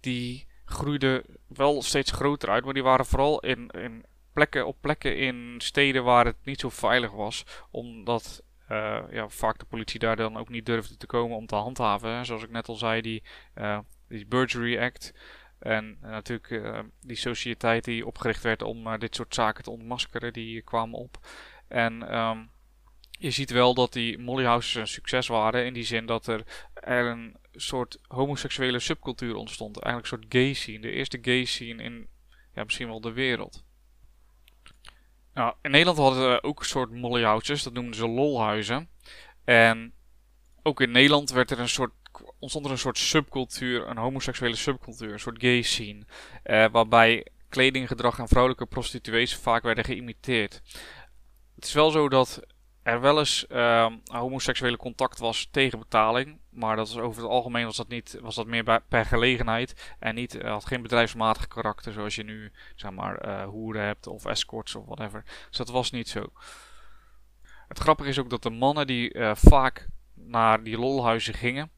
die 0.01 0.46
groeiden 0.64 1.22
wel 1.46 1.83
steeds 1.83 2.11
groter 2.11 2.48
uit. 2.48 2.64
Maar 2.64 2.75
die 2.75 2.83
waren 2.83 3.07
vooral 3.07 3.40
in, 3.40 3.68
in 3.68 4.05
plekken, 4.33 4.66
op 4.66 4.77
plekken 4.81 5.16
in 5.16 5.55
steden 5.59 6.05
waar 6.05 6.25
het 6.25 6.37
niet 6.44 6.61
zo 6.61 6.68
veilig 6.68 7.11
was. 7.11 7.44
Omdat 7.70 8.42
uh, 8.70 9.03
ja, 9.11 9.29
vaak 9.29 9.59
de 9.59 9.64
politie 9.64 9.98
daar 9.98 10.16
dan 10.16 10.37
ook 10.37 10.48
niet 10.48 10.66
durfde 10.66 10.96
te 10.96 11.07
komen 11.07 11.37
om 11.37 11.46
te 11.46 11.55
handhaven. 11.55 12.27
Zoals 12.27 12.42
ik 12.42 12.51
net 12.51 12.68
al 12.68 12.75
zei, 12.75 13.01
die, 13.01 13.22
die 14.09 14.27
Burglary 14.27 14.79
Act. 14.79 15.14
En 15.59 15.98
natuurlijk 16.01 16.85
die 17.01 17.16
sociëteit 17.16 17.85
die 17.85 18.07
opgericht 18.07 18.42
werd 18.42 18.62
om 18.62 18.98
dit 18.98 19.14
soort 19.14 19.35
zaken 19.35 19.64
te 19.64 19.70
ontmaskeren, 19.70 20.33
die 20.33 20.62
kwamen 20.62 20.98
op. 20.98 21.18
En 21.68 22.18
um, 22.18 22.51
je 23.22 23.30
ziet 23.30 23.50
wel 23.50 23.74
dat 23.74 23.92
die 23.92 24.18
Mollyhouses 24.18 24.74
een 24.74 24.87
succes 24.87 25.26
waren 25.26 25.64
in 25.64 25.72
die 25.72 25.85
zin 25.85 26.06
dat 26.06 26.26
er, 26.26 26.42
er 26.74 27.06
een 27.06 27.37
soort 27.52 27.98
homoseksuele 28.08 28.78
subcultuur 28.78 29.35
ontstond. 29.35 29.80
Eigenlijk 29.80 30.12
een 30.12 30.18
soort 30.18 30.35
gay 30.35 30.52
scene. 30.52 30.80
De 30.80 30.90
eerste 30.90 31.18
gay 31.22 31.44
scene 31.44 31.82
in 31.82 32.08
ja, 32.54 32.64
misschien 32.64 32.87
wel 32.87 33.00
de 33.00 33.12
wereld. 33.12 33.64
Nou, 35.35 35.54
in 35.62 35.70
Nederland 35.70 35.98
hadden 35.98 36.30
we 36.30 36.42
ook 36.42 36.61
een 36.61 36.66
soort 36.66 36.90
mollyhouses, 36.90 37.62
dat 37.62 37.72
noemden 37.72 37.94
ze 37.94 38.08
lolhuizen. 38.08 38.88
En 39.44 39.92
ook 40.62 40.80
in 40.80 40.90
Nederland 40.90 41.30
werd 41.30 41.50
er 41.50 41.58
een 41.58 41.68
soort, 41.68 41.92
ontstond 42.38 42.64
er 42.64 42.70
een 42.70 42.78
soort 42.78 42.98
subcultuur, 42.98 43.88
een 43.88 43.96
homoseksuele 43.96 44.56
subcultuur, 44.56 45.12
een 45.12 45.20
soort 45.20 45.40
gay 45.40 45.62
scene. 45.62 46.04
Eh, 46.42 46.66
waarbij 46.72 47.26
kledinggedrag 47.48 48.18
en 48.18 48.28
vrouwelijke 48.28 48.66
prostituees 48.66 49.37
vaak 49.37 49.62
werden 49.62 49.85
geïmiteerd. 49.85 50.62
Het 51.54 51.64
is 51.64 51.72
wel 51.72 51.90
zo 51.90 52.08
dat 52.08 52.42
er 52.83 53.01
wel 53.01 53.18
eens 53.18 53.47
uh, 53.49 53.87
homoseksuele 54.05 54.77
contact 54.77 55.18
was 55.18 55.49
tegen 55.51 55.79
betaling. 55.79 56.38
Maar 56.51 56.77
dat 56.77 56.92
was 56.92 57.03
over 57.03 57.23
het 57.23 57.31
algemeen 57.31 57.64
was 57.64 57.77
dat, 57.77 57.88
niet, 57.88 58.18
was 58.21 58.35
dat 58.35 58.47
meer 58.47 58.64
bij, 58.64 58.81
per 58.88 59.05
gelegenheid. 59.05 59.95
En 59.99 60.14
niet, 60.14 60.35
uh, 60.35 60.51
had 60.51 60.66
geen 60.66 60.83
bedrijfsmatig 60.83 61.49
karakter 61.49 61.92
zoals 61.92 62.14
je 62.14 62.25
nu 62.25 62.53
zeg 62.75 62.90
maar 62.90 63.27
uh, 63.27 63.45
hoeren 63.45 63.85
hebt 63.85 64.07
of 64.07 64.25
escorts 64.25 64.75
of 64.75 64.85
whatever. 64.85 65.25
Dus 65.49 65.57
dat 65.57 65.71
was 65.71 65.90
niet 65.90 66.09
zo. 66.09 66.27
Het 67.68 67.79
grappige 67.79 68.09
is 68.09 68.18
ook 68.18 68.31
dat 68.31 68.42
de 68.42 68.51
mannen 68.51 68.87
die 68.87 69.14
uh, 69.14 69.35
vaak 69.35 69.88
naar 70.14 70.62
die 70.62 70.79
lolhuizen 70.79 71.35
gingen, 71.35 71.71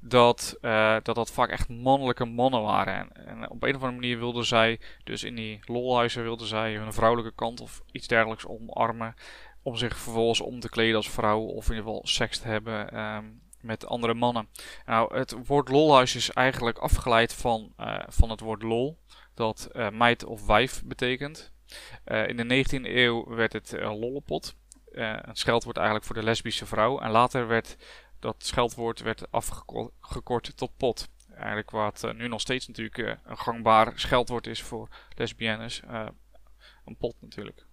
dat, 0.00 0.58
dat 1.02 1.14
dat 1.14 1.30
vaak 1.30 1.50
echt 1.50 1.68
mannelijke 1.68 2.24
mannen 2.24 2.62
waren. 2.62 2.94
En, 2.94 3.26
en, 3.26 3.50
op 3.50 3.62
een 3.62 3.74
of 3.74 3.82
andere 3.82 3.92
manier 3.92 4.18
wilden 4.18 4.44
zij, 4.44 4.80
dus 5.04 5.24
in 5.24 5.34
die 5.34 5.60
lolhuizen 5.64 6.22
wilden 6.22 6.46
zij 6.46 6.74
hun 6.74 6.92
vrouwelijke 6.92 7.34
kant 7.34 7.60
of 7.60 7.82
iets 7.92 8.06
dergelijks 8.06 8.46
omarmen 8.46 9.14
om 9.62 9.76
zich 9.76 9.98
vervolgens 9.98 10.40
om 10.40 10.60
te 10.60 10.68
kleden 10.68 10.96
als 10.96 11.10
vrouw 11.10 11.40
of 11.40 11.68
in 11.68 11.74
ieder 11.74 11.88
geval 11.88 12.06
seks 12.06 12.38
te 12.38 12.48
hebben 12.48 12.98
um, 12.98 13.42
met 13.60 13.86
andere 13.86 14.14
mannen. 14.14 14.48
Nou, 14.86 15.16
het 15.16 15.46
woord 15.46 15.68
lolhuis 15.68 16.14
is 16.14 16.30
eigenlijk 16.30 16.78
afgeleid 16.78 17.34
van, 17.34 17.72
uh, 17.80 17.98
van 18.08 18.30
het 18.30 18.40
woord 18.40 18.62
lol, 18.62 18.98
dat 19.34 19.68
uh, 19.72 19.90
meid 19.90 20.24
of 20.24 20.46
wijf 20.46 20.82
betekent. 20.84 21.52
Uh, 22.06 22.28
in 22.28 22.36
de 22.36 22.64
19e 22.64 22.82
eeuw 22.82 23.24
werd 23.28 23.52
het 23.52 23.72
lollepot, 23.72 24.56
een 24.90 25.36
scheldwoord 25.36 25.76
eigenlijk 25.76 26.06
voor 26.06 26.14
de 26.14 26.22
lesbische 26.22 26.66
vrouw. 26.66 26.98
En 26.98 27.10
later 27.10 27.46
werd 27.46 27.76
dat 28.18 28.36
scheldwoord 28.38 29.00
werd 29.00 29.30
afgekort 29.30 30.56
tot 30.56 30.76
pot. 30.76 31.08
Eigenlijk 31.34 31.70
wat 31.70 32.12
nu 32.14 32.28
nog 32.28 32.40
steeds 32.40 32.66
natuurlijk 32.66 33.18
een 33.24 33.38
gangbaar 33.38 33.92
scheldwoord 33.94 34.46
is 34.46 34.62
voor 34.62 34.88
lesbiennes. 35.16 35.82
een 36.84 36.96
pot 36.96 37.14
natuurlijk. 37.20 37.66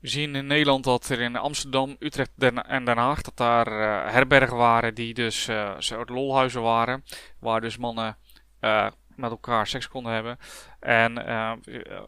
We 0.00 0.08
zien 0.08 0.34
in 0.34 0.46
Nederland 0.46 0.84
dat 0.84 1.08
er 1.08 1.20
in 1.20 1.36
Amsterdam, 1.36 1.96
Utrecht 1.98 2.30
en 2.38 2.84
Den 2.84 2.96
Haag 2.96 3.22
dat 3.22 3.36
daar 3.36 3.66
uh, 3.66 4.12
herbergen 4.12 4.56
waren 4.56 4.94
die 4.94 5.14
dus 5.14 5.48
uh, 5.48 5.74
soort 5.78 6.08
lolhuizen 6.08 6.62
waren. 6.62 7.04
Waar 7.38 7.60
dus 7.60 7.76
mannen 7.76 8.16
uh, 8.60 8.90
met 9.16 9.30
elkaar 9.30 9.66
seks 9.66 9.88
konden 9.88 10.12
hebben. 10.12 10.38
En 10.80 11.26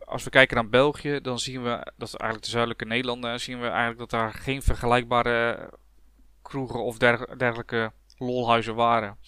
als 0.05 0.25
we 0.25 0.31
kijken 0.31 0.57
naar 0.57 0.69
België, 0.69 1.21
dan 1.21 1.39
zien 1.39 1.63
we, 1.63 1.93
dat 1.97 2.09
is 2.09 2.15
eigenlijk 2.15 2.43
de 2.43 2.51
zuidelijke 2.51 2.85
Nederlanden, 2.85 3.41
zien 3.41 3.61
we 3.61 3.67
eigenlijk 3.67 3.99
dat 3.99 4.11
daar 4.11 4.33
geen 4.33 4.63
vergelijkbare 4.63 5.71
kroegen 6.43 6.85
of 6.85 6.99
dergelijke 7.37 7.93
lolhuizen 8.17 8.75
waren. 8.75 9.19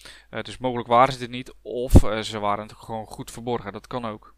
dus 0.41 0.57
mogelijk 0.57 0.87
waren 0.87 1.13
ze 1.13 1.19
dit 1.19 1.29
niet 1.29 1.53
of 1.61 1.91
ze 2.21 2.39
waren 2.39 2.75
gewoon 2.75 3.05
goed 3.05 3.31
verborgen. 3.31 3.73
Dat 3.73 3.87
kan 3.87 4.05
ook. 4.05 4.32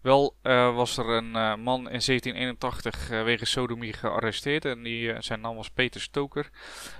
Wel 0.00 0.36
uh, 0.42 0.74
was 0.74 0.96
er 0.96 1.08
een 1.08 1.28
uh, 1.36 1.54
man 1.54 1.78
in 1.78 2.00
1781 2.04 3.10
uh, 3.10 3.22
wegens 3.22 3.50
sodomie 3.50 3.92
gearresteerd 3.92 4.64
en 4.64 4.82
die, 4.82 5.14
zijn 5.18 5.40
naam 5.40 5.56
was 5.56 5.70
Peter 5.70 6.00
Stoker. 6.00 6.50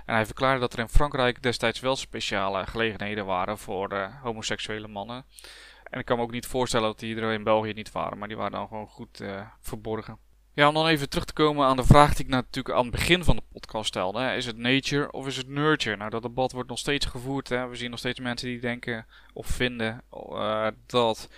En 0.05 0.15
hij 0.15 0.25
verklaarde 0.25 0.59
dat 0.59 0.73
er 0.73 0.79
in 0.79 0.89
Frankrijk 0.89 1.43
destijds 1.43 1.79
wel 1.79 1.95
speciale 1.95 2.65
gelegenheden 2.65 3.25
waren 3.25 3.57
voor 3.57 4.11
homoseksuele 4.21 4.87
mannen. 4.87 5.25
En 5.83 5.99
ik 5.99 6.05
kan 6.05 6.17
me 6.17 6.23
ook 6.23 6.31
niet 6.31 6.45
voorstellen 6.45 6.87
dat 6.87 6.99
die 6.99 7.15
er 7.15 7.33
in 7.33 7.43
België 7.43 7.73
niet 7.73 7.91
waren, 7.91 8.17
maar 8.17 8.27
die 8.27 8.37
waren 8.37 8.51
dan 8.51 8.67
gewoon 8.67 8.87
goed 8.87 9.23
verborgen. 9.59 10.17
Ja, 10.53 10.67
om 10.67 10.73
dan 10.73 10.87
even 10.87 11.09
terug 11.09 11.25
te 11.25 11.33
komen 11.33 11.67
aan 11.67 11.75
de 11.75 11.83
vraag 11.83 12.13
die 12.13 12.25
ik 12.25 12.31
natuurlijk 12.31 12.75
aan 12.75 12.85
het 12.85 12.91
begin 12.91 13.23
van 13.23 13.35
de 13.35 13.43
podcast 13.51 13.87
stelde. 13.87 14.33
Is 14.35 14.45
het 14.45 14.57
nature 14.57 15.11
of 15.11 15.27
is 15.27 15.37
het 15.37 15.47
nurture? 15.47 15.95
Nou, 15.95 16.09
dat 16.09 16.21
debat 16.21 16.51
wordt 16.51 16.69
nog 16.69 16.77
steeds 16.77 17.05
gevoerd. 17.05 17.49
Hè. 17.49 17.67
We 17.67 17.75
zien 17.75 17.89
nog 17.89 17.99
steeds 17.99 18.19
mensen 18.19 18.47
die 18.47 18.59
denken 18.59 19.05
of 19.33 19.47
vinden 19.47 20.03
dat 20.85 21.29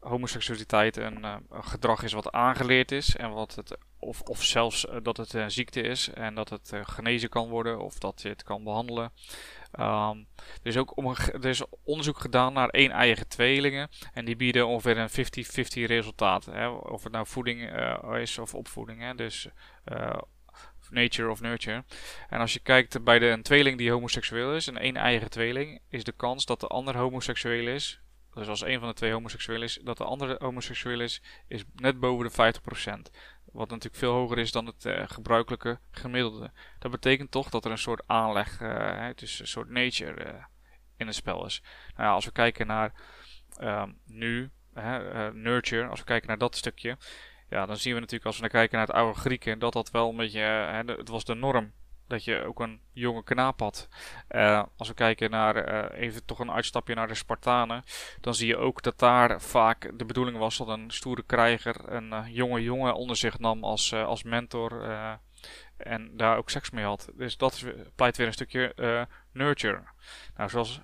homoseksualiteit 0.00 0.96
een, 0.96 1.18
uh, 1.18 1.36
een, 1.50 1.64
gedrag 1.64 2.02
is 2.02 2.12
wat 2.12 2.32
aangeleerd 2.32 2.92
is 2.92 3.16
en 3.16 3.30
wat 3.30 3.54
het, 3.54 3.78
of, 3.98 4.20
of 4.20 4.44
zelfs 4.44 4.84
uh, 4.84 4.96
dat 5.02 5.16
het 5.16 5.32
een 5.32 5.50
ziekte 5.50 5.80
is 5.80 6.08
en 6.08 6.34
dat 6.34 6.48
het 6.48 6.72
genezen 6.82 7.28
kan 7.28 7.48
worden 7.48 7.80
of 7.80 7.98
dat 7.98 8.22
je 8.22 8.28
het 8.28 8.42
kan 8.42 8.64
behandelen. 8.64 9.12
Um, 9.80 10.26
er, 10.62 10.68
is 10.68 10.76
ook 10.76 10.96
om, 10.96 11.14
er 11.16 11.46
is 11.46 11.62
onderzoek 11.84 12.18
gedaan 12.18 12.52
naar 12.52 12.68
één 12.68 12.90
eigen 12.90 13.28
tweelingen 13.28 13.88
en 14.12 14.24
die 14.24 14.36
bieden 14.36 14.66
ongeveer 14.66 14.98
een 14.98 15.10
50-50 15.10 15.12
resultaat. 15.86 16.44
Hè? 16.44 16.68
Of 16.68 17.02
het 17.02 17.12
nou 17.12 17.26
voeding 17.26 17.70
is 18.16 18.38
of 18.38 18.54
opvoeding. 18.54 19.00
Hè? 19.00 19.14
Dus 19.14 19.48
nature 20.90 21.30
of 21.30 21.40
nurture. 21.40 21.84
En 22.28 22.40
als 22.40 22.52
je 22.52 22.60
kijkt 22.60 23.04
bij 23.04 23.18
de, 23.18 23.26
een 23.26 23.42
tweeling 23.42 23.78
die 23.78 23.90
homoseksueel 23.90 24.54
is, 24.54 24.66
een 24.66 24.78
één 24.78 24.96
eigen 24.96 25.30
tweeling, 25.30 25.80
is 25.88 26.04
de 26.04 26.12
kans 26.12 26.44
dat 26.44 26.60
de 26.60 26.66
ander 26.66 26.96
homoseksueel 26.96 27.66
is 27.66 28.00
dus 28.34 28.48
als 28.48 28.64
een 28.64 28.78
van 28.78 28.88
de 28.88 28.94
twee 28.94 29.12
homoseksueel 29.12 29.62
is, 29.62 29.78
dat 29.82 29.96
de 29.96 30.04
andere 30.04 30.36
homoseksueel 30.38 31.00
is, 31.00 31.22
is 31.48 31.64
net 31.74 32.00
boven 32.00 32.30
de 32.30 32.52
50%. 32.60 33.10
Wat 33.44 33.68
natuurlijk 33.68 33.96
veel 33.96 34.12
hoger 34.12 34.38
is 34.38 34.52
dan 34.52 34.66
het 34.66 34.84
uh, 34.84 35.02
gebruikelijke 35.06 35.78
gemiddelde. 35.90 36.50
Dat 36.78 36.90
betekent 36.90 37.30
toch 37.30 37.50
dat 37.50 37.64
er 37.64 37.70
een 37.70 37.78
soort 37.78 38.02
aanleg, 38.06 38.58
dus 39.14 39.40
een 39.40 39.46
soort 39.46 39.68
nature 39.68 40.24
uh, 40.24 40.44
in 40.96 41.06
het 41.06 41.16
spel 41.16 41.46
is. 41.46 41.62
Nou 41.96 42.08
ja, 42.08 42.14
als 42.14 42.24
we 42.24 42.32
kijken 42.32 42.66
naar 42.66 42.92
um, 43.60 43.98
nu, 44.06 44.50
nurture, 45.32 45.86
als 45.86 45.98
we 45.98 46.06
kijken 46.06 46.28
naar 46.28 46.38
dat 46.38 46.56
stukje, 46.56 46.96
ja, 47.48 47.66
dan 47.66 47.76
zien 47.76 47.94
we 47.94 48.00
natuurlijk 48.00 48.26
als 48.26 48.36
we 48.36 48.40
naar 48.40 48.50
kijken 48.50 48.78
naar 48.78 48.86
het 48.86 48.96
oude 48.96 49.18
Grieken, 49.18 49.58
dat 49.58 49.72
dat 49.72 49.90
wel 49.90 50.10
een 50.10 50.16
beetje, 50.16 50.40
het 50.86 51.08
was 51.08 51.24
de 51.24 51.34
norm 51.34 51.72
dat 52.10 52.24
je 52.24 52.44
ook 52.44 52.60
een 52.60 52.80
jonge 52.92 53.22
knaap 53.22 53.60
had. 53.60 53.88
Uh, 54.30 54.62
als 54.76 54.88
we 54.88 54.94
kijken 54.94 55.30
naar 55.30 55.72
uh, 55.92 56.00
even 56.02 56.24
toch 56.24 56.38
een 56.38 56.50
uitstapje 56.50 56.94
naar 56.94 57.08
de 57.08 57.14
Spartanen, 57.14 57.82
dan 58.20 58.34
zie 58.34 58.46
je 58.46 58.56
ook 58.56 58.82
dat 58.82 58.98
daar 58.98 59.40
vaak 59.40 59.98
de 59.98 60.04
bedoeling 60.04 60.38
was 60.38 60.56
dat 60.56 60.68
een 60.68 60.90
stoere 60.90 61.22
krijger 61.22 61.92
een 61.92 62.12
uh, 62.12 62.26
jonge 62.26 62.62
jongen 62.62 62.94
onder 62.94 63.16
zich 63.16 63.38
nam 63.38 63.64
als, 63.64 63.92
als 63.94 64.22
mentor 64.22 64.98
en 65.76 66.16
daar 66.16 66.36
ook 66.36 66.50
seks 66.50 66.70
mee 66.70 66.84
had. 66.84 67.10
Dus 67.14 67.36
dat 67.36 67.52
is, 67.52 67.64
pleit 67.94 68.16
weer 68.16 68.26
een 68.26 68.32
stukje 68.32 69.06
nurture. 69.32 69.82
Nou, 70.36 70.50
zoals 70.50 70.80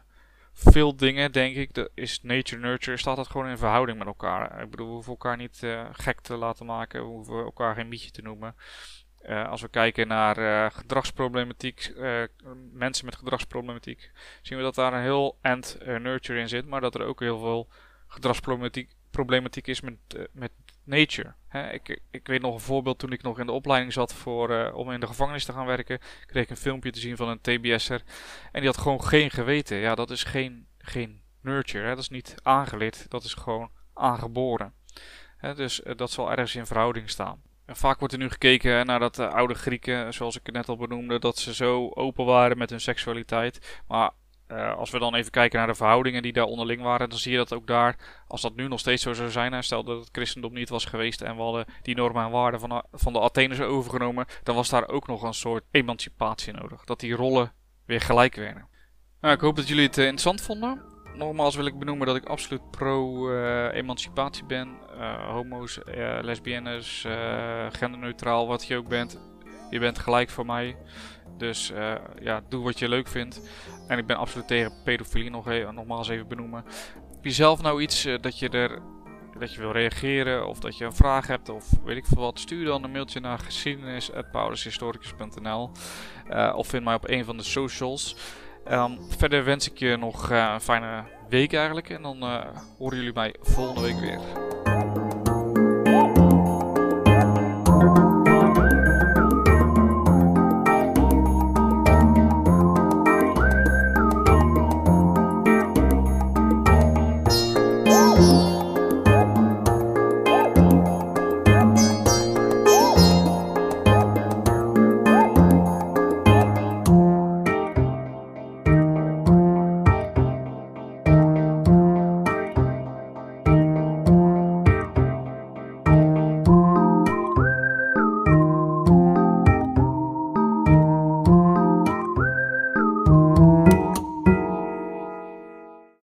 veel 0.53 0.97
dingen, 0.97 1.33
denk 1.33 1.57
ik, 1.57 1.89
is 1.95 2.23
nature-nurture, 2.23 2.97
staat 2.97 3.17
dat 3.17 3.29
gewoon 3.29 3.49
in 3.49 3.59
verhouding 3.59 3.99
met 3.99 4.07
elkaar. 4.07 4.63
Ik 4.63 4.71
bedoel, 4.71 4.87
we 4.87 4.93
hoeven 4.93 5.13
elkaar 5.13 5.37
niet 5.37 5.67
gek 5.93 6.21
te 6.21 6.37
laten 6.37 6.67
maken, 6.67 7.01
we 7.01 7.07
hoeven 7.07 7.45
elkaar 7.45 7.75
geen 7.75 7.89
mietje 7.89 8.11
te 8.11 8.23
noemen. 8.23 8.55
Uh, 9.29 9.49
als 9.49 9.61
we 9.61 9.69
kijken 9.69 10.09
naar 10.09 10.39
uh, 10.39 10.67
gedragsproblematiek, 10.71 11.93
mensen 12.73 13.05
met 13.05 13.17
gedragsproblematiek, 13.17 14.11
zien 14.43 14.59
we 14.59 14.65
dat 14.65 14.75
daar 14.75 14.93
een 14.93 15.03
heel 15.03 15.39
end 15.41 15.79
nurture 15.85 16.41
in 16.41 16.49
zit, 16.49 16.67
maar 16.67 16.81
dat 16.81 16.95
er 16.95 17.03
ook 17.03 17.21
heel 17.21 17.39
veel 17.39 17.69
gedragsproblematiek 18.07 18.95
problematiek 19.11 19.67
is 19.67 19.81
met, 19.81 20.29
met 20.33 20.51
nature. 20.85 21.35
ik, 21.73 22.01
ik 22.11 22.27
weet 22.27 22.41
nog 22.41 22.55
een 22.55 22.61
voorbeeld 22.61 22.99
toen 22.99 23.13
ik 23.13 23.23
nog 23.23 23.39
in 23.39 23.47
de 23.47 23.53
opleiding 23.53 23.93
zat 23.93 24.15
voor, 24.15 24.73
om 24.73 24.91
in 24.91 25.01
de 25.01 25.07
gevangenis 25.07 25.45
te 25.45 25.53
gaan 25.53 25.67
werken. 25.67 25.99
Kreeg 26.27 26.43
ik 26.43 26.51
een 26.51 26.57
filmpje 26.57 26.91
te 26.91 27.01
zien 27.01 27.17
van 27.17 27.29
een 27.29 27.41
TBS'er. 27.41 28.03
En 28.53 28.61
die 28.61 28.71
had 28.71 28.79
gewoon 28.79 29.05
geen 29.05 29.31
geweten. 29.31 29.77
Ja, 29.77 29.95
dat 29.95 30.11
is 30.11 30.25
geen, 30.25 30.67
geen 30.79 31.21
nurture. 31.41 31.85
Hè. 31.85 31.91
Dat 31.91 31.99
is 31.99 32.09
niet 32.09 32.35
aangeleerd. 32.43 33.11
Dat 33.11 33.25
is 33.25 33.35
gewoon 33.35 33.71
aangeboren. 33.95 34.73
Hè, 35.37 35.55
dus 35.55 35.83
dat 35.97 36.11
zal 36.11 36.31
ergens 36.31 36.55
in 36.55 36.67
verhouding 36.67 37.11
staan. 37.11 37.43
Vaak 37.67 37.99
wordt 37.99 38.15
er 38.15 38.21
nu 38.21 38.31
gekeken 38.31 38.87
naar 38.87 38.99
dat 38.99 39.19
uh, 39.19 39.33
oude 39.33 39.55
Grieken, 39.55 40.15
zoals 40.15 40.37
ik 40.37 40.47
het 40.47 40.55
net 40.55 40.69
al 40.69 40.77
benoemde, 40.77 41.19
dat 41.19 41.39
ze 41.39 41.55
zo 41.55 41.91
open 41.95 42.25
waren 42.25 42.59
met 42.59 42.71
hun 42.71 42.81
seksualiteit. 42.81 43.81
Maar 43.89 44.11
uh, 44.49 44.77
als 44.77 44.91
we 44.91 44.99
dan 44.99 45.15
even 45.15 45.31
kijken 45.31 45.59
naar 45.59 45.67
de 45.67 45.75
verhoudingen 45.75 46.23
die 46.23 46.33
daar 46.33 46.45
onderling 46.45 46.83
waren, 46.83 47.09
dan 47.09 47.19
zie 47.19 47.33
je 47.33 47.37
dat 47.37 47.53
ook 47.53 47.67
daar, 47.67 47.97
als 48.27 48.41
dat 48.41 48.57
nu 48.57 48.69
nog 48.69 48.79
steeds 48.79 49.03
zo 49.03 49.13
zou 49.13 49.31
zijn, 49.31 49.65
stel 49.65 49.85
dat 49.85 49.99
het 50.01 50.09
christendom 50.13 50.53
niet 50.53 50.69
was 50.69 50.85
geweest 50.85 51.21
en 51.21 51.37
we 51.37 51.43
hadden 51.43 51.65
die 51.83 51.95
normen 51.95 52.25
en 52.25 52.31
waarden 52.31 52.61
van, 52.61 52.85
van 52.93 53.13
de 53.13 53.19
Atheners 53.19 53.61
overgenomen, 53.61 54.27
dan 54.43 54.55
was 54.55 54.69
daar 54.69 54.89
ook 54.89 55.07
nog 55.07 55.23
een 55.23 55.35
soort 55.35 55.65
emancipatie 55.71 56.53
nodig. 56.53 56.85
Dat 56.85 57.01
die 57.01 57.15
rollen 57.15 57.53
weer 57.87 58.01
gelijk 58.01 58.35
werden. 58.35 58.69
Nou, 59.21 59.35
ik 59.35 59.41
hoop 59.41 59.57
dat 59.57 59.69
jullie 59.69 59.87
het 59.87 59.97
uh, 59.97 60.05
interessant 60.05 60.41
vonden. 60.41 60.83
Nogmaals 61.15 61.57
wil 61.57 61.67
ik 61.67 61.79
benoemen 61.79 62.07
dat 62.07 62.17
ik 62.17 62.25
absoluut 62.25 62.71
pro-emancipatie 62.71 64.45
ben. 64.45 64.77
Homo's, 65.29 65.79
lesbiennes, 66.21 67.07
genderneutraal, 67.71 68.47
wat 68.47 68.67
je 68.67 68.77
ook 68.77 68.89
bent. 68.89 69.21
Je 69.71 69.79
bent 69.79 69.99
gelijk 69.99 70.31
voor 70.31 70.47
mij. 70.47 70.77
Dus 71.39 71.73
ja, 72.21 72.43
doe 72.49 72.65
wat 72.65 72.79
je 72.79 72.89
leuk 72.89 73.09
vindt. 73.09 73.41
En 73.89 73.99
ik 73.99 74.07
ben 74.07 74.17
absoluut 74.17 74.49
tegen 74.49 74.73
pedofilie, 74.85 75.31
nog 75.31 75.49
even, 75.49 75.75
nogmaals 75.75 76.09
even 76.09 76.29
benoemen. 76.29 76.65
Heb 77.15 77.25
je 77.25 77.31
zelf 77.31 77.63
nou 77.63 77.83
iets 77.83 78.09
dat 78.21 78.39
je 78.39 78.49
er 78.49 78.83
dat 79.39 79.55
je 79.55 79.61
wil 79.61 79.73
reageren 79.73 80.49
of 80.49 80.59
dat 80.59 80.79
je 80.79 80.85
een 80.85 80.95
vraag 80.95 81.27
hebt 81.27 81.49
of 81.49 81.71
weet 81.85 81.97
ik 81.97 82.07
veel 82.07 82.23
wat, 82.23 82.39
stuur 82.39 82.65
dan 82.65 82.85
een 82.85 82.91
mailtje 82.91 83.21
naar 83.21 83.39
geschiedenis.paulushistoricus.nl 83.39 85.71
uh, 86.31 86.53
of 86.57 86.67
vind 86.67 86.85
mij 86.85 86.95
op 86.95 87.09
een 87.09 87.25
van 87.25 87.37
de 87.37 87.43
socials. 87.43 88.17
Um, 88.71 88.99
verder 89.09 89.45
wens 89.45 89.71
ik 89.71 89.79
je 89.79 89.97
nog 89.97 90.31
een 90.31 90.61
fijne 90.61 91.05
week 91.29 91.53
eigenlijk 91.53 91.91
en 91.91 92.03
dan 92.03 92.23
horen 92.79 92.97
jullie 92.97 93.15
mij 93.15 93.35
volgende 93.41 93.81
week 93.81 93.99
weer. 93.99 94.46